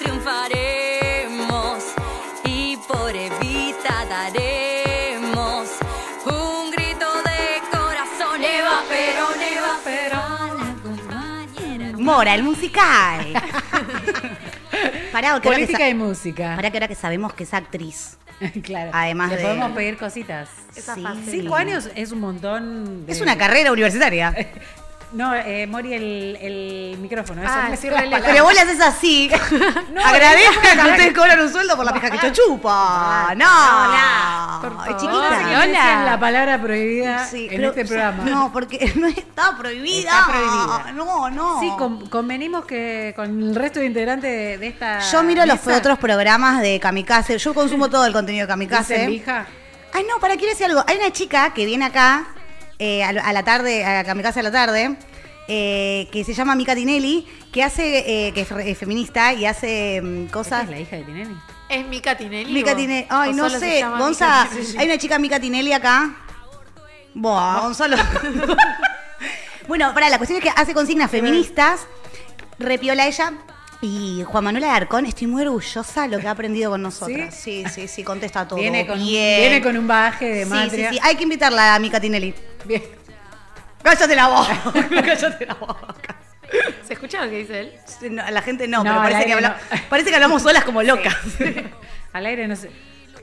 triunfaremos 0.00 1.82
y 2.44 2.76
por 2.88 3.14
Evita 3.14 4.04
daremos 4.08 5.68
un 6.26 6.70
grito 6.70 7.06
de 7.22 7.60
corazón. 7.70 8.42
Eva 8.42 8.82
Perón, 8.88 9.40
Eva 9.42 9.78
Perón, 9.84 10.58
la 10.58 10.74
compañera. 10.82 11.98
Mora, 11.98 12.34
el 12.34 12.42
musical. 12.42 13.32
Pará, 15.12 15.20
que 15.22 15.26
ahora 15.28 15.40
que 15.40 15.48
Política 15.50 15.88
y 15.88 15.94
música. 15.94 16.56
pará 16.56 16.70
que 16.70 16.76
ahora 16.78 16.88
que 16.88 16.94
sabemos 16.94 17.34
que 17.34 17.44
es 17.44 17.52
actriz. 17.54 18.16
claro. 18.62 18.90
Además 18.94 19.30
Le 19.30 19.36
de- 19.36 19.42
podemos 19.42 19.72
pedir 19.72 19.96
cositas. 19.98 20.48
Esa 20.74 20.94
Sí. 20.96 21.04
Cinco 21.28 21.54
años 21.54 21.90
es 21.94 22.10
un 22.12 22.20
montón. 22.20 23.04
de- 23.06 23.12
Es 23.12 23.20
una 23.20 23.36
carrera 23.36 23.70
universitaria. 23.72 24.34
No, 25.12 25.34
eh, 25.34 25.66
Mori, 25.66 25.92
el, 25.92 26.38
el 26.40 26.96
micrófono. 26.98 27.42
Eso 27.42 27.52
Ah, 27.54 27.68
re 27.70 28.06
la 28.06 28.20
Pero 28.20 28.44
vos 28.44 28.54
le 28.54 28.60
haces 28.60 28.80
así. 28.80 29.30
Agradezcan 30.04 30.78
que 30.84 30.90
ustedes 30.90 31.12
cobran 31.14 31.40
un 31.40 31.52
sueldo 31.52 31.76
por 31.76 31.84
la 31.84 31.92
pija 31.92 32.10
que 32.10 32.18
yo 32.18 32.32
chupa. 32.32 33.34
No. 33.36 33.44
Hola, 33.46 34.58
por 34.60 34.70
Es 34.72 34.76
favor. 34.78 34.96
chiquita. 34.96 35.60
Hola. 35.62 36.04
la 36.04 36.18
palabra 36.20 36.60
prohibida 36.60 37.26
Sí, 37.26 37.44
en 37.50 37.56
pero- 37.56 37.68
este 37.70 37.84
programa. 37.84 38.24
No, 38.24 38.52
porque 38.52 38.92
no 38.96 39.06
está 39.06 39.56
prohibida. 39.58 40.10
Está 40.10 40.26
prohibida. 40.28 40.92
No, 40.92 41.30
no. 41.30 41.60
Sí, 41.60 41.70
con- 41.76 42.08
convenimos 42.08 42.64
que 42.64 43.12
con 43.14 43.42
el 43.42 43.54
resto 43.54 43.80
de 43.80 43.86
integrantes 43.86 44.30
de, 44.30 44.58
de 44.58 44.66
esta. 44.68 44.98
Yo 45.00 45.22
miro 45.22 45.44
los 45.46 45.66
otros 45.66 45.98
programas 45.98 46.60
de 46.62 46.80
Kamikaze. 46.80 47.38
Yo 47.38 47.52
consumo 47.54 47.88
todo 47.90 48.06
el 48.06 48.12
contenido 48.12 48.46
de 48.46 48.54
¿dicen 48.54 48.68
Kamikaze. 48.70 49.08
lija? 49.08 49.46
Ay, 49.94 50.04
no, 50.08 50.18
para, 50.20 50.36
quiero 50.36 50.52
decir 50.52 50.66
algo. 50.66 50.82
Hay 50.88 50.96
una 50.96 51.10
chica 51.12 51.52
que 51.52 51.66
viene 51.66 51.84
acá 51.84 52.24
eh, 52.78 53.02
a, 53.04 53.08
a 53.10 53.32
la 53.32 53.42
tarde, 53.44 53.84
a 53.84 54.04
Kamikaze 54.04 54.40
a 54.40 54.42
la 54.44 54.52
tarde, 54.52 54.96
eh, 55.48 56.08
que 56.12 56.24
se 56.24 56.34
llama 56.34 56.54
Mika 56.54 56.74
Tinelli, 56.74 57.26
que 57.52 57.62
hace, 57.62 58.28
eh, 58.28 58.32
que 58.32 58.42
es 58.42 58.50
re- 58.50 58.70
es 58.70 58.78
feminista 58.78 59.32
y 59.32 59.44
hace 59.46 60.00
mm, 60.02 60.24
¿Esta 60.24 60.32
cosas. 60.32 60.64
es 60.64 60.70
la 60.70 60.80
hija 60.80 60.96
de 60.96 61.02
Tinelli? 61.04 61.36
¿Es 61.68 61.86
Mica 61.86 62.16
Tinelli? 62.16 62.52
Mica 62.52 62.76
Tinelli. 62.76 63.06
Ay, 63.08 63.30
o 63.30 63.32
no 63.34 63.48
solo 63.48 63.60
se 63.60 63.70
sé. 63.70 63.78
llama 63.80 63.98
Gonza, 63.98 64.44
Mica 64.44 64.50
Tinelli? 64.56 64.76
hay 64.78 64.86
una 64.86 64.98
chica 64.98 65.18
Mica 65.18 65.40
Tinelli 65.40 65.72
acá. 65.72 66.16
Buah, 67.14 67.60
Gonzalo. 67.60 67.96
bueno, 69.68 69.92
para, 69.94 70.08
la 70.08 70.18
cuestión 70.18 70.38
es 70.38 70.44
que 70.44 70.52
hace 70.60 70.74
consignas 70.74 71.10
feministas, 71.10 71.86
repiola 72.58 73.06
ella. 73.06 73.32
Y 73.84 74.22
Juan 74.24 74.44
Manuel 74.44 74.62
Alarcón, 74.62 75.06
estoy 75.06 75.26
muy 75.26 75.42
orgullosa 75.42 76.02
de 76.02 76.08
lo 76.08 76.20
que 76.20 76.28
ha 76.28 76.30
aprendido 76.30 76.70
con 76.70 76.82
nosotras. 76.82 77.34
Sí, 77.34 77.64
sí, 77.72 77.88
sí, 77.88 78.04
contesta 78.04 78.46
todo. 78.46 78.60
Viene 78.60 78.86
con, 78.86 78.96
un, 79.00 79.04
bien. 79.04 79.40
viene 79.40 79.60
con 79.60 79.76
un 79.76 79.88
baje 79.88 80.26
de 80.26 80.44
Sí, 80.44 80.50
matria. 80.50 80.90
sí, 80.90 80.96
sí. 80.96 81.00
Hay 81.02 81.16
que 81.16 81.24
invitarla 81.24 81.74
a 81.74 81.78
Mica 81.80 81.98
Tinelli. 82.00 82.32
Bien. 82.64 82.82
Cállate 83.82 84.14
la 84.14 84.28
boca. 84.28 84.56
Cállate 85.04 85.46
la 85.46 85.54
boca. 85.54 86.16
¿Se 86.84 86.92
escucha 86.92 87.24
lo 87.24 87.30
que 87.30 87.38
dice 87.38 87.60
él? 87.60 87.72
No, 88.12 88.30
la 88.30 88.42
gente 88.42 88.68
no, 88.68 88.78
No, 88.78 88.90
pero 88.90 88.96
parece 89.02 89.24
que, 89.24 89.32
aire 89.32 89.46
habla- 89.46 89.58
no. 89.72 89.78
parece 89.88 90.10
que 90.10 90.14
hablamos 90.16 90.42
solas 90.42 90.64
como 90.64 90.82
locas. 90.82 91.16
Al 92.12 92.26
aire 92.26 92.46
no 92.46 92.54
sé. 92.56 92.70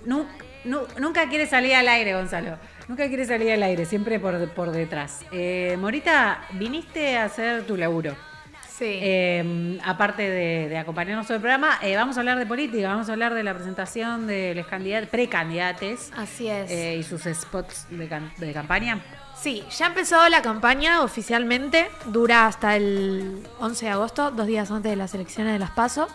Nu- 0.05 0.25
nu- 0.65 0.87
nunca 0.97 1.29
quiere 1.29 1.45
salir 1.45 1.75
al 1.75 1.87
aire, 1.87 2.13
Gonzalo. 2.13 2.57
Nunca 2.87 3.07
quiere 3.07 3.23
salir 3.25 3.51
al 3.51 3.61
aire, 3.61 3.85
siempre 3.85 4.19
por, 4.19 4.49
por 4.49 4.71
detrás. 4.71 5.19
Eh, 5.31 5.77
Morita, 5.79 6.41
viniste 6.53 7.17
a 7.19 7.25
hacer 7.25 7.67
tu 7.67 7.77
laburo. 7.77 8.15
Sí. 8.79 8.97
Eh, 9.01 9.77
aparte 9.83 10.21
de, 10.21 10.69
de 10.69 10.77
acompañarnos 10.77 11.27
todo 11.27 11.35
el 11.35 11.41
programa, 11.41 11.77
eh, 11.81 11.97
vamos 11.97 12.15
a 12.15 12.21
hablar 12.21 12.39
de 12.39 12.45
política, 12.45 12.87
vamos 12.87 13.09
a 13.09 13.11
hablar 13.11 13.33
de 13.33 13.43
la 13.43 13.53
presentación 13.53 14.25
de 14.25 14.55
los 14.55 14.65
candidatos, 14.67 15.09
precandidates 15.09 16.11
Así 16.15 16.47
es. 16.47 16.71
eh, 16.71 16.95
y 16.97 17.03
sus 17.03 17.23
spots 17.23 17.87
de, 17.89 18.07
de 18.37 18.53
campaña. 18.53 18.99
Sí, 19.37 19.63
ya 19.77 19.87
empezó 19.87 20.27
la 20.29 20.41
campaña 20.41 21.01
oficialmente, 21.01 21.89
dura 22.05 22.45
hasta 22.47 22.75
el 22.77 23.45
11 23.59 23.85
de 23.85 23.91
agosto, 23.91 24.31
dos 24.31 24.47
días 24.47 24.71
antes 24.71 24.89
de 24.89 24.95
las 24.95 25.13
elecciones 25.13 25.53
de 25.53 25.59
las 25.59 25.71
PASO. 25.71 26.07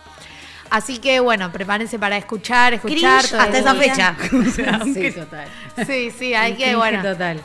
Así 0.71 0.99
que 0.99 1.21
bueno, 1.21 1.53
prepárense 1.53 1.99
para 1.99 2.17
escuchar, 2.17 2.75
escuchar. 2.75 3.21
Cringe 3.25 3.35
hasta 3.41 3.59
esa 3.59 3.75
fecha. 3.75 4.17
Sí, 4.95 5.11
total. 5.13 5.49
Sí, 5.87 6.11
sí, 6.11 6.35
hay 6.35 6.55
que, 6.55 6.75
bueno. 6.75 7.03
Total. 7.03 7.41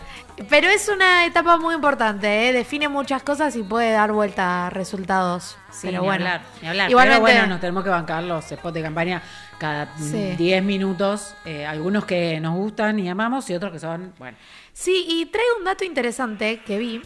Pero 0.49 0.67
es 0.67 0.87
una 0.87 1.25
etapa 1.25 1.57
muy 1.57 1.75
importante, 1.75 2.47
¿eh? 2.49 2.53
define 2.53 2.87
muchas 2.87 3.23
cosas 3.23 3.55
y 3.55 3.63
puede 3.63 3.91
dar 3.91 4.11
vuelta 4.11 4.67
a 4.67 4.69
resultados. 4.69 5.57
Sí, 5.71 5.87
Pero 5.87 6.01
ni 6.01 6.05
bueno, 6.07 6.25
hablar, 6.25 6.41
ni 6.61 6.67
hablar. 6.67 6.89
Igualmente, 6.89 7.21
Pero 7.25 7.35
bueno, 7.39 7.47
nos 7.47 7.59
tenemos 7.61 7.83
que 7.83 7.89
bancar 7.89 8.23
los 8.23 8.45
spots 8.45 8.73
de 8.73 8.81
campaña 8.81 9.21
cada 9.57 9.85
mm, 9.97 10.11
Sí. 10.11 10.35
10 10.37 10.63
minutos. 10.63 11.35
eh, 11.45 11.65
algunos 11.65 12.05
que 12.05 12.39
nos 12.39 12.55
gustan 12.55 12.99
y 12.99 13.09
amamos 13.09 13.49
y 13.49 13.55
otros 13.55 13.71
que 13.71 13.79
son, 13.79 14.13
bueno. 14.17 14.37
Sí, 14.71 15.05
y 15.09 15.25
traigo 15.25 15.57
un 15.57 15.65
dato 15.65 15.83
interesante 15.83 16.61
que 16.65 16.77
vi, 16.77 17.01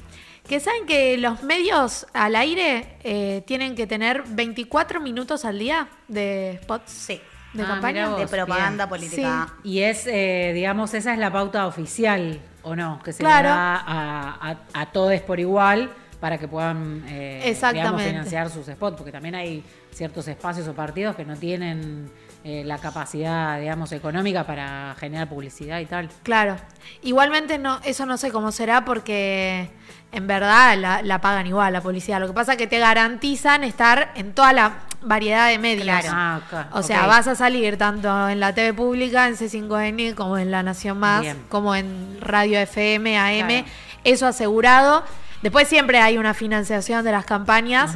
que 0.48 0.60
saben 0.60 0.86
que 0.86 1.18
los 1.18 1.42
medios 1.44 2.06
al 2.14 2.36
aire 2.36 2.98
eh, 3.04 3.44
tienen 3.48 3.76
que 3.76 3.88
tener 3.88 4.24
24 4.28 5.00
minutos 5.02 5.44
al 5.46 5.58
día 5.58 5.88
de 6.08 6.60
spots 6.64 6.92
Sí. 6.92 7.22
de 7.54 7.64
Ah, 7.64 7.68
campaña. 7.68 8.10
vos. 8.10 8.20
De 8.20 8.28
propaganda 8.28 8.86
bien. 8.86 8.90
política. 8.90 9.54
Y 9.64 9.80
es, 9.80 10.06
eh, 10.08 10.52
digamos, 10.54 10.94
esa 10.94 11.14
es 11.14 11.20
la 11.20 11.32
pauta 11.32 11.66
oficial, 11.66 12.40
¿o 12.64 12.76
no? 12.76 13.00
Que 13.04 13.14
se 13.14 13.20
Claro. 13.20 13.50
le 13.50 13.56
da 13.56 13.76
a, 13.76 14.52
a, 14.52 14.82
a 14.82 14.86
todos 14.88 15.20
por 15.22 15.40
igual 15.40 15.92
para 16.24 16.38
que 16.38 16.48
puedan, 16.48 17.04
eh, 17.10 17.54
digamos, 17.74 18.02
financiar 18.02 18.50
sus 18.50 18.66
spots, 18.68 18.96
porque 18.96 19.12
también 19.12 19.36
hay 19.36 19.62
ciertos 19.92 20.26
espacios 20.30 20.66
o 20.70 20.74
partidos 20.74 21.18
que 21.18 21.26
no 21.26 21.36
tienen 21.36 22.10
eh, 22.46 22.64
la 22.64 22.78
capacidad, 22.78 23.60
digamos, 23.60 23.92
económica 23.92 24.46
para 24.48 24.96
generar 24.98 25.28
publicidad 25.28 25.82
y 25.82 25.86
tal. 25.86 26.08
Claro. 26.24 26.56
Igualmente 27.02 27.58
no, 27.58 27.82
eso 27.84 28.06
no 28.06 28.16
sé 28.16 28.32
cómo 28.32 28.54
será 28.54 28.86
porque 28.86 29.68
en 30.14 30.26
verdad 30.26 30.78
la, 30.78 31.02
la 31.02 31.20
pagan 31.20 31.46
igual 31.46 31.74
la 31.74 31.82
policía. 31.82 32.20
Lo 32.20 32.28
que 32.28 32.34
pasa 32.34 32.54
es 32.54 32.58
que 32.58 32.68
te 32.68 32.80
garantizan 32.80 33.66
estar 33.66 34.14
en 34.16 34.32
toda 34.32 34.54
la 34.54 34.78
variedad 35.02 35.50
de 35.50 35.60
medios. 35.60 35.84
Claro. 35.84 36.08
Ah, 36.10 36.70
O 36.72 36.84
sea, 36.84 37.06
vas 37.06 37.28
a 37.28 37.36
salir 37.36 37.78
tanto 37.78 38.30
en 38.30 38.40
la 38.40 38.54
TV 38.56 38.74
pública, 38.74 39.28
en 39.28 39.36
C5N, 39.36 40.16
como 40.16 40.38
en 40.38 40.52
La 40.52 40.64
Nación 40.64 41.00
Más, 41.00 41.20
Bien. 41.20 41.44
como 41.50 41.76
en 41.76 42.22
Radio 42.22 42.60
FM, 42.60 43.18
AM. 43.18 43.48
Claro. 43.48 43.66
Eso 44.06 44.26
asegurado. 44.26 45.04
Después 45.44 45.68
siempre 45.68 46.00
hay 46.00 46.18
una 46.18 46.34
financiación 46.34 47.04
de 47.04 47.12
las 47.12 47.26
campañas. 47.26 47.94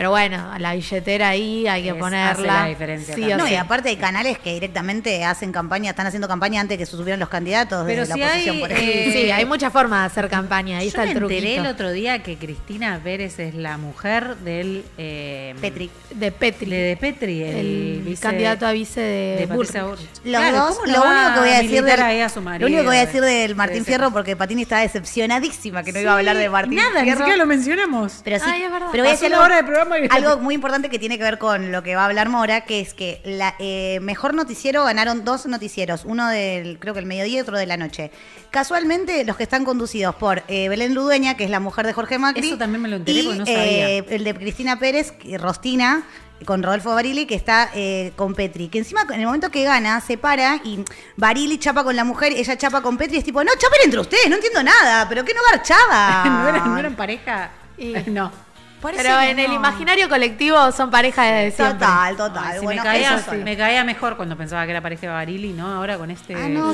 Pero 0.00 0.08
bueno, 0.12 0.54
la 0.58 0.72
billetera 0.72 1.28
ahí 1.28 1.66
hay 1.68 1.82
que 1.82 1.88
Es- 1.88 1.92
hace 1.94 2.00
ponerla. 2.00 2.62
la 2.62 2.66
diferencia 2.68 3.14
Sí 3.14 3.20
No, 3.36 3.46
sí. 3.46 3.52
y 3.52 3.56
aparte 3.56 3.90
hay 3.90 3.96
canales 3.96 4.38
que 4.38 4.54
directamente 4.54 5.22
hacen 5.26 5.52
campaña, 5.52 5.90
están 5.90 6.06
haciendo 6.06 6.26
campaña 6.26 6.58
antes 6.62 6.78
que 6.78 6.86
se 6.86 6.92
subieran 6.96 7.20
los 7.20 7.28
candidatos 7.28 7.84
Pero 7.86 8.00
desde 8.00 8.14
si 8.14 8.18
la 8.18 8.26
oposición, 8.26 8.54
hay, 8.56 8.60
por 8.62 8.72
eh, 8.72 8.74
ejemplo. 8.76 9.12
Sí, 9.20 9.30
hay 9.30 9.44
muchas 9.44 9.70
formas 9.74 10.00
de 10.00 10.06
hacer 10.06 10.30
campaña. 10.30 10.78
Ahí 10.78 10.86
Yo 10.86 10.88
está 10.88 11.02
me 11.02 11.10
el 11.10 11.18
truquito. 11.18 11.38
enteré 11.38 11.56
el 11.60 11.66
otro 11.66 11.92
día 11.92 12.22
que 12.22 12.38
Cristina 12.38 12.98
Pérez 13.04 13.38
es 13.40 13.54
la 13.54 13.76
mujer 13.76 14.36
del... 14.36 14.84
eh, 14.96 15.54
Petri. 15.60 15.90
De 16.14 16.32
Petri. 16.32 16.70
De, 16.70 16.76
de 16.78 16.96
Petri, 16.96 17.42
el, 17.42 17.56
el 17.56 18.02
vice- 18.06 18.22
candidato 18.22 18.66
a 18.66 18.72
vice 18.72 19.00
de, 19.02 19.36
de 19.40 19.48
Patricia 19.48 19.84
Bullrich. 19.84 20.06
Bullrich. 20.08 20.24
Los 20.24 20.40
Claro, 20.40 20.56
dos, 20.56 20.78
¿cómo 20.78 20.86
no 20.86 20.92
lo 20.92 21.10
único 21.10 21.34
que 21.34 21.40
voy 21.40 21.48
a 21.50 21.58
decir 21.62 21.84
del, 21.84 22.00
ahí 22.00 22.20
a 22.22 22.28
su 22.30 22.40
lo 22.40 22.44
marido 22.46 22.66
único 22.68 22.80
que 22.82 22.86
voy 22.88 22.96
a 22.96 23.04
decir 23.06 23.20
de- 23.20 23.30
del 23.30 23.54
Martín 23.54 23.80
de 23.80 23.84
Fierro, 23.84 24.10
porque 24.10 24.34
Patini 24.34 24.62
está 24.62 24.78
decepcionadísima 24.78 25.82
que 25.82 25.92
no 25.92 26.00
iba 26.00 26.12
a 26.12 26.16
hablar 26.16 26.38
de 26.38 26.48
Martín 26.48 26.76
Nada, 26.76 27.00
ni 27.00 27.02
Fierro. 27.02 27.18
siquiera 27.18 27.36
lo 27.36 27.46
mencionamos. 27.46 28.20
Pero 28.24 28.38
sí, 28.38 28.44
Ay, 28.48 28.62
es 28.62 28.72
verdad. 28.72 28.88
pero 28.90 29.02
voy 29.02 29.08
a 29.08 29.12
decir 29.12 29.34
hora 29.34 29.56
de 29.56 29.64
programa 29.64 29.89
y- 29.98 30.08
algo 30.10 30.38
muy 30.38 30.54
importante 30.54 30.88
que 30.90 30.98
tiene 30.98 31.18
que 31.18 31.24
ver 31.24 31.38
con 31.38 31.72
lo 31.72 31.82
que 31.82 31.94
va 31.96 32.02
a 32.02 32.06
hablar 32.06 32.28
Mora, 32.28 32.62
que 32.62 32.80
es 32.80 32.94
que 32.94 33.20
la 33.24 33.54
eh, 33.58 33.98
mejor 34.02 34.34
noticiero 34.34 34.84
ganaron 34.84 35.24
dos 35.24 35.46
noticieros, 35.46 36.02
uno 36.04 36.28
del, 36.28 36.78
creo 36.78 36.94
que 36.94 37.00
el 37.00 37.06
mediodía 37.06 37.38
y 37.38 37.40
otro 37.40 37.58
de 37.58 37.66
la 37.66 37.76
noche. 37.76 38.10
Casualmente, 38.50 39.24
los 39.24 39.36
que 39.36 39.42
están 39.44 39.64
conducidos 39.64 40.14
por 40.16 40.42
eh, 40.48 40.68
Belén 40.68 40.94
Ludueña, 40.94 41.36
que 41.36 41.44
es 41.44 41.50
la 41.50 41.60
mujer 41.60 41.86
de 41.86 41.92
Jorge 41.92 42.18
Macri. 42.18 42.48
Eso 42.48 42.58
también 42.58 42.82
me 42.82 42.88
lo 42.88 42.96
enteré 42.96 43.20
y, 43.20 43.22
porque 43.24 43.38
no 43.38 43.46
sabía. 43.46 43.60
eh, 43.90 44.04
el 44.10 44.24
de 44.24 44.34
Cristina 44.34 44.78
Pérez, 44.78 45.12
que- 45.12 45.38
Rostina, 45.38 46.02
con 46.46 46.62
Rodolfo 46.62 46.94
Barili, 46.94 47.26
que 47.26 47.34
está 47.34 47.70
eh, 47.74 48.12
con 48.16 48.34
Petri. 48.34 48.68
Que 48.68 48.78
encima, 48.78 49.02
en 49.10 49.20
el 49.20 49.26
momento 49.26 49.50
que 49.50 49.62
gana, 49.62 50.00
se 50.00 50.16
para 50.18 50.56
y 50.64 50.82
Barili 51.16 51.58
chapa 51.58 51.84
con 51.84 51.94
la 51.94 52.02
mujer, 52.04 52.32
ella 52.34 52.56
chapa 52.58 52.80
con 52.82 52.96
Petri, 52.96 53.18
es 53.18 53.24
tipo, 53.24 53.44
no, 53.44 53.50
chapen 53.58 53.80
entre 53.84 54.00
ustedes, 54.00 54.28
no 54.28 54.36
entiendo 54.36 54.62
nada, 54.62 55.06
pero 55.08 55.24
¿qué 55.24 55.32
no 55.34 55.40
garchaba? 55.50 56.24
¿No, 56.42 56.48
eran, 56.48 56.64
no 56.72 56.78
eran 56.78 56.96
pareja? 56.96 57.50
Y- 57.78 57.92
no. 58.10 58.32
Parece 58.80 59.02
Pero 59.02 59.20
en 59.20 59.38
el 59.38 59.52
imaginario 59.52 60.08
colectivo 60.08 60.72
son 60.72 60.90
pareja 60.90 61.22
de 61.24 61.50
siempre. 61.50 61.78
Total, 61.78 62.16
total. 62.16 62.44
Ay, 62.46 62.58
sí, 62.60 62.64
bueno, 62.64 62.82
me, 62.82 62.88
caía, 62.88 63.16
eso 63.16 63.30
sí. 63.30 63.36
me 63.36 63.56
caía 63.56 63.84
mejor 63.84 64.16
cuando 64.16 64.36
pensaba 64.36 64.64
que 64.64 64.70
era 64.70 64.80
pareja 64.80 65.02
de 65.02 65.08
Barili, 65.08 65.52
¿no? 65.52 65.66
Ahora 65.70 65.98
con 65.98 66.10
este... 66.10 66.34
Ah, 66.34 66.48
no, 66.48 66.72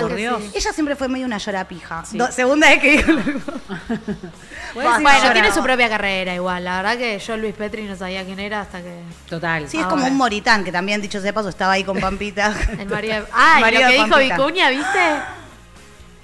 por 0.00 0.14
Dios. 0.16 0.42
sí. 0.42 0.50
Ella 0.56 0.72
siempre 0.72 0.96
fue 0.96 1.06
medio 1.08 1.26
una 1.26 1.38
llorapija. 1.38 2.04
Sí. 2.04 2.18
Do- 2.18 2.32
segunda 2.32 2.68
vez 2.68 2.80
que 2.80 2.90
decir 2.96 3.42
Bueno, 4.74 5.32
tiene 5.32 5.52
su 5.52 5.62
propia 5.62 5.88
carrera 5.88 6.34
igual. 6.34 6.64
La 6.64 6.76
verdad 6.78 6.98
que 6.98 7.18
yo 7.20 7.36
Luis 7.36 7.54
Petri 7.54 7.84
no 7.84 7.94
sabía 7.94 8.24
quién 8.24 8.40
era 8.40 8.60
hasta 8.62 8.80
que 8.82 9.02
Total. 9.28 9.68
Sí, 9.68 9.78
es 9.78 9.84
Ah, 9.84 9.88
como 9.88 10.00
bueno. 10.02 10.12
un 10.12 10.18
moritán, 10.18 10.64
que 10.64 10.72
también, 10.72 11.00
dicho 11.00 11.18
sea 11.18 11.26
de 11.26 11.32
paso, 11.32 11.48
estaba 11.48 11.72
ahí 11.74 11.84
con 11.84 12.00
Pampita. 12.00 12.52
el 12.78 12.88
marido. 12.88 13.26
Ah, 13.32 13.58
y 13.60 13.74
lo 13.74 13.80
que 13.80 13.92
dijo 13.92 14.08
Pampita. 14.08 14.36
Vicuña, 14.36 14.70
¿viste? 14.70 14.98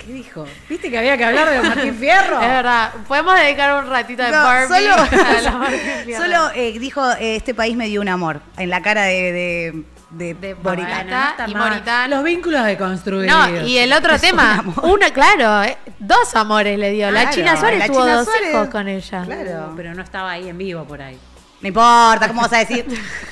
¿Qué 0.04 0.12
dijo? 0.12 0.46
¿Viste 0.68 0.90
que 0.90 0.98
había 0.98 1.16
que 1.16 1.24
hablar 1.24 1.50
de 1.50 1.60
Martín 1.68 1.94
Fierro? 1.94 2.40
Es 2.42 2.48
verdad. 2.48 2.92
Podemos 3.06 3.34
dedicar 3.38 3.82
un 3.84 3.90
ratito 3.90 4.22
de 4.22 4.30
No, 4.30 4.42
Barbie 4.42 4.68
solo, 4.88 4.94
a 5.26 5.40
la 5.42 5.50
Martín 5.52 5.80
Fierro. 6.04 6.24
solo 6.24 6.50
eh, 6.54 6.78
dijo, 6.78 7.10
eh, 7.12 7.36
este 7.36 7.54
país 7.54 7.76
me 7.76 7.86
dio 7.86 8.00
un 8.00 8.08
amor, 8.08 8.40
en 8.56 8.70
la 8.70 8.80
cara 8.82 9.02
de, 9.04 9.32
de, 9.32 9.84
de, 10.10 10.34
De 10.34 10.54
Moritán. 10.54 11.06
Bueno, 11.06 11.28
está 11.30 11.48
y 11.48 11.54
Moritán. 11.54 12.10
Los 12.10 12.24
vínculos 12.24 12.64
deconstruidos. 12.64 13.36
No, 13.50 13.60
y 13.66 13.78
el 13.78 13.92
otro 13.92 14.14
Es 14.14 14.22
un 14.22 14.28
tema, 14.30 14.54
amor. 14.58 14.84
una, 14.84 15.10
claro, 15.12 15.62
eh, 15.64 15.76
dos 15.98 16.34
amores 16.34 16.78
le 16.78 16.90
dio. 16.92 17.10
la 17.10 17.30
China 17.30 17.56
Suárez 17.56 17.78
la 17.80 17.86
tuvo 17.86 18.00
China 18.00 18.16
dos 18.16 18.24
Suárez. 18.26 18.50
hijos 18.50 18.68
con 18.68 18.88
ella. 18.88 19.22
Claro. 19.24 19.70
Uh, 19.72 19.76
pero 19.76 19.94
no 19.94 20.02
estaba 20.02 20.30
ahí 20.32 20.48
en 20.48 20.56
vivo 20.58 20.84
por 20.84 21.02
ahí. 21.02 21.18
No 21.60 21.68
importa, 21.68 22.26
¿cómo 22.26 22.40
vas 22.40 22.52
a 22.54 22.58
decir? 22.58 22.86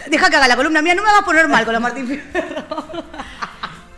Deja 0.06 0.28
que 0.28 0.36
haga 0.36 0.46
la 0.48 0.54
columna 0.56 0.82
mía, 0.82 0.94
no 0.94 1.02
me 1.02 1.08
vas 1.10 1.20
a 1.22 1.24
poner 1.24 1.48
mal 1.48 1.64
con 1.64 1.72
los 1.72 1.82
Martín 1.82 2.06
Fierro. 2.06 2.66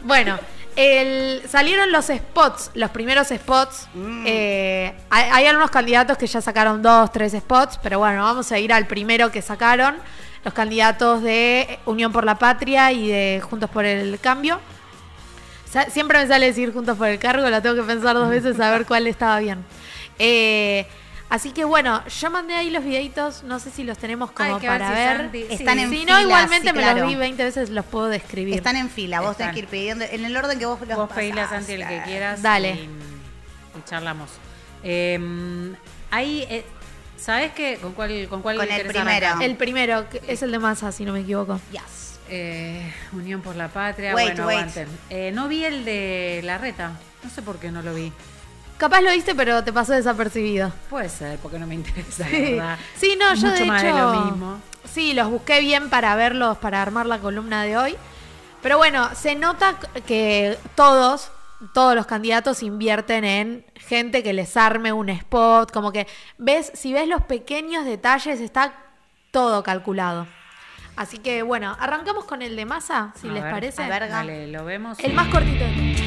Bueno, 0.02 0.38
el- 0.76 1.42
salieron 1.48 1.92
los 1.92 2.06
spots, 2.06 2.70
los 2.74 2.90
primeros 2.90 3.28
spots. 3.28 3.88
Mm. 3.94 4.24
Eh, 4.26 4.94
hay, 5.10 5.24
hay 5.32 5.46
algunos 5.46 5.70
candidatos 5.70 6.16
que 6.18 6.26
ya 6.26 6.40
sacaron 6.40 6.82
dos, 6.82 7.12
tres 7.12 7.32
spots, 7.32 7.78
pero 7.82 7.98
bueno, 7.98 8.22
vamos 8.24 8.50
a 8.52 8.58
ir 8.58 8.72
al 8.72 8.86
primero 8.86 9.30
que 9.30 9.42
sacaron. 9.42 9.96
Los 10.44 10.54
candidatos 10.54 11.22
de 11.22 11.78
Unión 11.84 12.12
por 12.12 12.24
la 12.24 12.36
Patria 12.36 12.92
y 12.92 13.08
de 13.08 13.42
Juntos 13.44 13.68
por 13.68 13.84
el 13.84 14.18
Cambio. 14.20 14.58
Sa- 15.70 15.90
Siempre 15.90 16.18
me 16.18 16.26
sale 16.26 16.46
decir 16.46 16.72
Juntos 16.72 16.96
por 16.96 17.08
el 17.08 17.18
Cargo, 17.18 17.48
lo 17.48 17.60
tengo 17.62 17.76
que 17.76 17.82
pensar 17.82 18.14
dos 18.14 18.28
veces 18.28 18.58
a 18.58 18.70
ver 18.70 18.86
cuál 18.86 19.06
estaba 19.06 19.38
bien. 19.40 19.64
Eh, 20.18 20.86
así 21.30 21.52
que 21.52 21.64
bueno, 21.64 22.04
yo 22.06 22.30
mandé 22.30 22.54
ahí 22.56 22.68
los 22.68 22.84
videitos, 22.84 23.42
no 23.44 23.58
sé 23.58 23.70
si 23.70 23.82
los 23.84 23.96
tenemos 23.96 24.30
como 24.32 24.58
ver 24.58 24.66
para 24.68 24.88
si 24.88 24.94
ver. 24.94 25.16
Santi- 25.16 25.46
Están 25.48 25.76
sí. 25.78 25.84
en 25.84 25.90
Si 25.90 25.96
fila, 26.00 26.12
no, 26.14 26.20
igualmente 26.20 26.68
sí, 26.68 26.74
me 26.74 26.82
claro. 26.82 26.98
los 27.00 27.08
vi 27.08 27.14
20 27.16 27.42
veces, 27.44 27.70
los 27.70 27.84
puedo 27.86 28.08
describir. 28.08 28.54
Están 28.54 28.76
en 28.76 28.90
fila, 28.90 29.20
vos 29.22 29.36
tenés 29.38 29.54
que 29.54 29.60
ir 29.60 29.66
pidiendo 29.68 30.04
en 30.04 30.24
el 30.24 30.36
orden 30.36 30.58
que 30.58 30.66
vos 30.66 30.78
los 30.86 30.96
Vos 30.96 31.10
pedile 31.14 31.40
a 31.40 31.44
pasás. 31.44 31.64
Santi 31.66 31.80
el 31.80 31.88
que 31.88 32.02
quieras. 32.04 32.42
Dale. 32.42 32.72
Y, 32.72 32.78
y 33.78 33.82
charlamos. 33.86 34.28
Eh, 34.82 35.72
ahí, 36.10 36.44
eh, 36.50 36.64
¿sabés 37.16 37.52
qué? 37.52 37.78
¿Con 37.80 37.92
cuál, 37.92 38.26
con 38.28 38.42
cuál 38.42 38.56
Con 38.56 38.70
el 38.70 38.86
primero. 38.86 39.26
arrancar? 39.26 39.42
El 39.42 39.56
primero, 39.56 40.08
que 40.10 40.20
es 40.26 40.42
el 40.42 40.50
de 40.50 40.58
Massa, 40.58 40.90
si 40.92 41.04
no 41.04 41.12
me 41.12 41.20
equivoco. 41.20 41.60
Yes. 41.72 42.18
Eh, 42.32 42.92
Unión 43.12 43.42
por 43.42 43.56
la 43.56 43.68
Patria. 43.68 44.14
Wait, 44.14 44.28
bueno, 44.28 44.46
wait. 44.46 44.58
aguanten. 44.58 44.88
Eh, 45.10 45.32
no 45.34 45.48
vi 45.48 45.64
el 45.64 45.84
de 45.84 46.40
la 46.44 46.58
reta. 46.58 46.92
No 47.22 47.28
sé 47.30 47.42
por 47.42 47.58
qué 47.58 47.70
no 47.70 47.82
lo 47.82 47.92
vi. 47.94 48.12
Capaz 48.80 49.02
lo 49.02 49.10
viste, 49.12 49.34
pero 49.34 49.62
te 49.62 49.72
pasó 49.74 49.92
desapercibido. 49.92 50.72
Puede 50.88 51.10
ser, 51.10 51.38
porque 51.38 51.58
no 51.58 51.66
me 51.66 51.74
interesa, 51.74 52.24
la 52.24 52.30
Sí, 52.30 52.42
verdad. 52.54 52.78
Sí, 52.96 53.18
no, 53.20 53.34
yo 53.34 53.50
de 53.52 53.64
más 53.66 53.84
hecho. 53.84 53.94
de 53.94 54.00
lo 54.00 54.24
mismo. 54.24 54.58
Sí, 54.90 55.12
los 55.12 55.28
busqué 55.28 55.60
bien 55.60 55.90
para 55.90 56.16
verlos, 56.16 56.56
para 56.56 56.80
armar 56.80 57.04
la 57.04 57.18
columna 57.18 57.62
de 57.62 57.76
hoy. 57.76 57.94
Pero 58.62 58.78
bueno, 58.78 59.10
se 59.14 59.34
nota 59.34 59.76
que 60.06 60.56
todos, 60.74 61.30
todos 61.74 61.94
los 61.94 62.06
candidatos 62.06 62.62
invierten 62.62 63.24
en 63.24 63.66
gente 63.76 64.22
que 64.22 64.32
les 64.32 64.56
arme 64.56 64.94
un 64.94 65.10
spot. 65.10 65.70
Como 65.72 65.92
que 65.92 66.06
ves, 66.38 66.72
si 66.74 66.94
ves 66.94 67.06
los 67.06 67.22
pequeños 67.24 67.84
detalles, 67.84 68.40
está 68.40 68.72
todo 69.30 69.62
calculado. 69.62 70.26
Así 70.96 71.18
que 71.18 71.42
bueno, 71.42 71.76
arrancamos 71.78 72.24
con 72.24 72.40
el 72.42 72.56
de 72.56 72.64
masa, 72.64 73.12
si 73.20 73.28
A 73.28 73.32
les 73.32 73.42
ver, 73.42 73.52
parece. 73.52 73.82
a 73.82 73.88
ver. 73.88 74.08
Dale, 74.08 74.46
lo 74.48 74.64
vemos. 74.64 74.98
El 75.00 75.12
más 75.12 75.28
cortito 75.28 75.64
de 75.64 75.70
todos. 75.94 75.99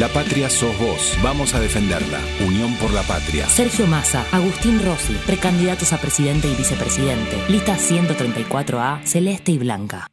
La 0.00 0.08
patria 0.08 0.48
sos 0.48 0.78
vos. 0.78 1.14
Vamos 1.22 1.52
a 1.52 1.60
defenderla. 1.60 2.20
Unión 2.46 2.74
por 2.76 2.90
la 2.90 3.02
patria. 3.02 3.46
Sergio 3.46 3.86
Massa, 3.86 4.24
Agustín 4.32 4.82
Rossi, 4.82 5.12
precandidatos 5.26 5.92
a 5.92 5.98
presidente 5.98 6.48
y 6.48 6.54
vicepresidente. 6.54 7.36
Lista 7.50 7.76
134A, 7.76 9.04
celeste 9.04 9.52
y 9.52 9.58
blanca. 9.58 10.06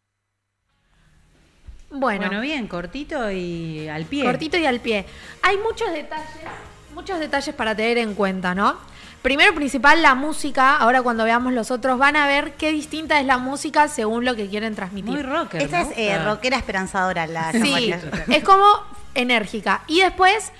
Bueno, 1.89 2.25
Bueno, 2.27 2.41
bien, 2.41 2.67
cortito 2.67 3.31
y 3.31 3.87
al 3.87 4.03
pie. 4.03 4.25
cortito 4.25 4.57
y 4.57 4.65
al 4.65 4.81
pie. 4.81 5.05
Hay 5.41 5.55
muchos 5.57 5.89
detalles, 5.93 6.43
muchos 6.93 7.17
detalles 7.17 7.55
para 7.55 7.73
tener 7.73 7.97
en 7.97 8.13
cuenta, 8.13 8.53
¿no? 8.53 8.75
Primero 9.21 9.55
principal, 9.55 10.01
la 10.01 10.15
música. 10.15 10.75
Ahora 10.75 11.01
cuando 11.01 11.23
veamos 11.23 11.53
los 11.53 11.71
otros 11.71 11.97
van 11.97 12.17
a 12.17 12.27
ver 12.27 12.55
qué 12.55 12.73
distinta 12.73 13.21
es 13.21 13.25
la 13.25 13.37
música 13.37 13.87
según 13.87 14.25
lo 14.25 14.35
que 14.35 14.49
quieren 14.49 14.75
transmitir. 14.75 15.13
Muy 15.13 15.23
rocker. 15.23 15.61
Esta 15.61 15.85
¿no? 15.85 15.91
es 15.91 15.97
eh, 15.97 16.21
rockera 16.25 16.57
esperanzadora, 16.57 17.25
la 17.25 17.53
Sí, 17.53 17.93
es 18.27 18.43
como 18.43 18.65
enérgica. 19.17 19.83
Y 19.87 20.01
después, 20.01 20.51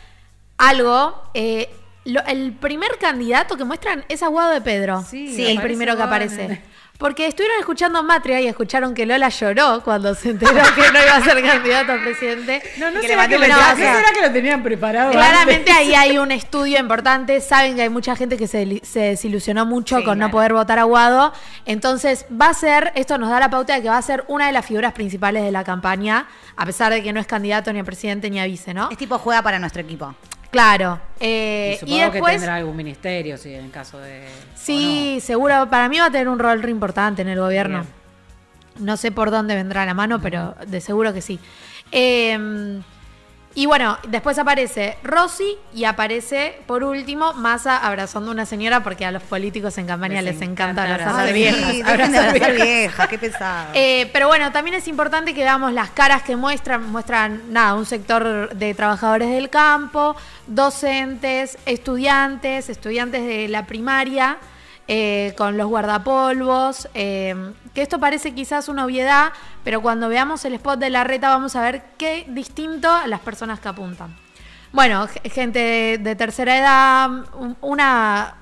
algo, 0.58 1.22
eh, 1.34 1.70
lo- 2.06 2.24
el 2.26 2.54
primer 2.54 2.98
candidato 3.00 3.58
que 3.58 3.64
muestran 3.64 4.06
es 4.10 4.24
Aguado 4.24 4.52
de 4.52 4.62
Pedro. 4.62 5.04
Sí, 5.08 5.28
el 5.46 5.58
aparece 5.58 5.68
primero 5.68 5.96
que 5.96 6.02
Aguado 6.04 6.22
en 6.24 6.30
aparece. 6.32 6.62
Porque 6.98 7.28
estuvieron 7.28 7.60
escuchando 7.60 8.02
Matria 8.02 8.42
y 8.42 8.48
escucharon 8.48 8.96
que 8.96 9.06
Lola 9.06 9.30
lloró 9.30 9.82
cuando 9.84 10.16
se 10.16 10.32
enteró 10.32 10.52
que 10.54 10.92
no 10.92 11.00
iba 11.00 11.16
a 11.16 11.24
ser 11.24 11.44
candidato 11.44 11.92
a 11.92 11.98
presidente. 11.98 12.64
No, 12.78 12.90
no 12.90 13.02
Que 13.02 13.08
será 13.08 13.28
que. 13.28 13.38
¿no 13.38 13.46
será 13.76 14.12
que 14.14 14.22
lo 14.22 14.32
tenían 14.32 14.64
preparado. 14.64 15.12
Claramente 15.12 15.72
antes? 15.72 15.76
ahí 15.76 15.94
hay 15.94 16.18
un 16.18 16.32
estudio 16.32 16.80
importante. 16.80 17.40
Saben 17.40 17.76
que 17.76 17.84
hay 17.84 17.90
mucha 17.90 18.16
gente 18.16 18.36
que 18.36 18.48
se, 18.48 18.82
desilusionó 18.94 19.66
mucho 19.66 19.98
Sí, 19.98 20.04
con 20.04 20.18
no 20.18 20.32
poder 20.32 20.54
votar 20.54 20.80
a 20.80 20.84
Guado. 20.84 21.34
Entonces 21.66 22.26
va 22.30 22.50
a 22.50 22.54
ser, 22.56 22.92
esto 22.96 23.18
nos 23.20 23.30
da 23.30 23.40
la 23.40 23.50
pauta 23.50 23.76
de 23.76 23.84
que 23.84 23.90
va 23.90 23.98
a 23.98 24.02
ser 24.02 24.26
una 24.28 24.48
de 24.48 24.54
las 24.54 24.66
figuras 24.66 24.94
principales 24.94 25.44
de 25.44 25.52
la 25.52 25.64
campaña, 25.64 26.28
a 26.56 26.66
pesar 26.66 26.92
de 26.92 27.04
que 27.04 27.14
no 27.14 27.20
es 27.20 27.28
candidato 27.28 27.72
ni 27.74 27.80
a 27.80 27.84
presidente 27.84 28.30
ni 28.32 28.40
a 28.40 28.46
vice, 28.46 28.74
¿no? 28.74 28.90
Es 28.90 28.98
tipo 28.98 29.20
juega 29.20 29.44
para 29.44 29.60
nuestro 29.60 29.82
equipo. 29.82 30.16
Claro. 30.52 31.00
eh, 31.20 31.72
Y 31.72 31.76
y, 31.76 31.78
supongo 31.80 32.06
que 32.06 32.12
después, 32.12 32.34
tendrá 32.36 32.56
algún 32.56 32.76
ministerio, 32.76 33.38
sí, 33.38 33.54
en 33.54 33.70
caso 33.70 34.00
de. 34.00 34.26
sí, 34.56 35.20
seguro, 35.22 35.70
para 35.70 35.90
mí 35.90 36.00
va 36.00 36.06
a 36.06 36.12
tener 36.12 36.30
un 36.30 36.40
rol 36.40 36.62
re 36.62 36.72
importante 36.72 37.22
en 37.22 37.28
el 37.30 37.40
gobierno. 37.40 37.82
Bien. 37.82 38.86
No 38.86 38.96
sé 38.98 39.12
por 39.12 39.32
dónde 39.32 39.56
vendrá 39.56 39.86
la 39.86 39.94
mano, 39.94 40.22
pero 40.22 40.56
de 40.68 40.82
seguro 40.82 41.14
que 41.14 41.22
sí. 41.22 41.40
Eh, 41.92 42.80
y 43.56 43.66
bueno, 43.66 43.98
después 44.08 44.38
aparece 44.38 44.98
Rosy 45.04 45.58
y 45.74 45.86
aparece, 45.86 46.60
por 46.68 46.84
último, 46.84 47.34
Massa 47.34 47.78
abrazando 47.78 48.30
a 48.30 48.34
una 48.34 48.46
señora 48.46 48.84
porque 48.84 49.04
a 49.06 49.12
los 49.12 49.24
políticos 49.24 49.78
en 49.80 49.88
campaña 49.88 50.22
les, 50.22 50.36
Les 50.36 50.44
encanta 50.44 50.84
encanta 50.84 50.84
abrazar 50.84 51.10
abrazar 51.10 51.34
viejas. 51.34 51.72
sí, 51.72 51.82
de 51.82 51.90
abrazar 51.90 52.54
vieja, 52.54 53.08
qué 53.08 53.18
pesado. 53.18 53.70
Eh, 53.74 54.10
pero 54.14 54.28
bueno, 54.28 54.52
también 54.52 54.76
es 54.76 54.88
importante 54.88 55.34
que 55.34 55.42
veamos 55.42 55.74
las 55.74 55.90
caras 55.90 56.22
que 56.22 56.36
muestran. 56.36 56.92
Muestran, 56.92 57.52
nada, 57.52 57.74
un 57.74 57.86
sector 57.86 58.54
de 58.54 58.74
trabajadores 58.76 59.30
del 59.32 59.50
campo, 59.50 60.16
docentes, 60.46 61.58
estudiantes, 61.66 62.70
estudiantes 62.70 63.26
de 63.26 63.48
la 63.48 63.66
primaria, 63.66 64.38
eh, 64.88 65.34
con 65.38 65.58
los 65.58 65.68
guardapolvos. 65.68 66.88
eh, 66.94 67.36
que 67.74 67.82
esto 67.82 68.00
parece 68.00 68.34
quizás 68.34 68.70
una 68.70 68.86
obviedad, 68.86 69.32
pero 69.64 69.82
cuando 69.82 70.10
veamos 70.10 70.44
el 70.46 70.54
spot 70.56 70.80
de 70.80 70.90
la 70.90 71.04
reta 71.04 71.30
vamos 71.30 71.56
a 71.56 71.62
ver 71.62 71.84
qué 71.98 72.26
distinto 72.30 72.90
a 72.92 73.06
las 73.08 73.20
personas 73.20 73.60
que 73.60 73.68
apuntan. 73.68 74.16
Bueno, 74.72 75.08
gente 75.26 75.60
de, 75.60 75.98
de 76.00 76.16
tercera 76.16 76.58
edad, 76.58 77.10
un- 77.36 77.56
una 77.62 78.36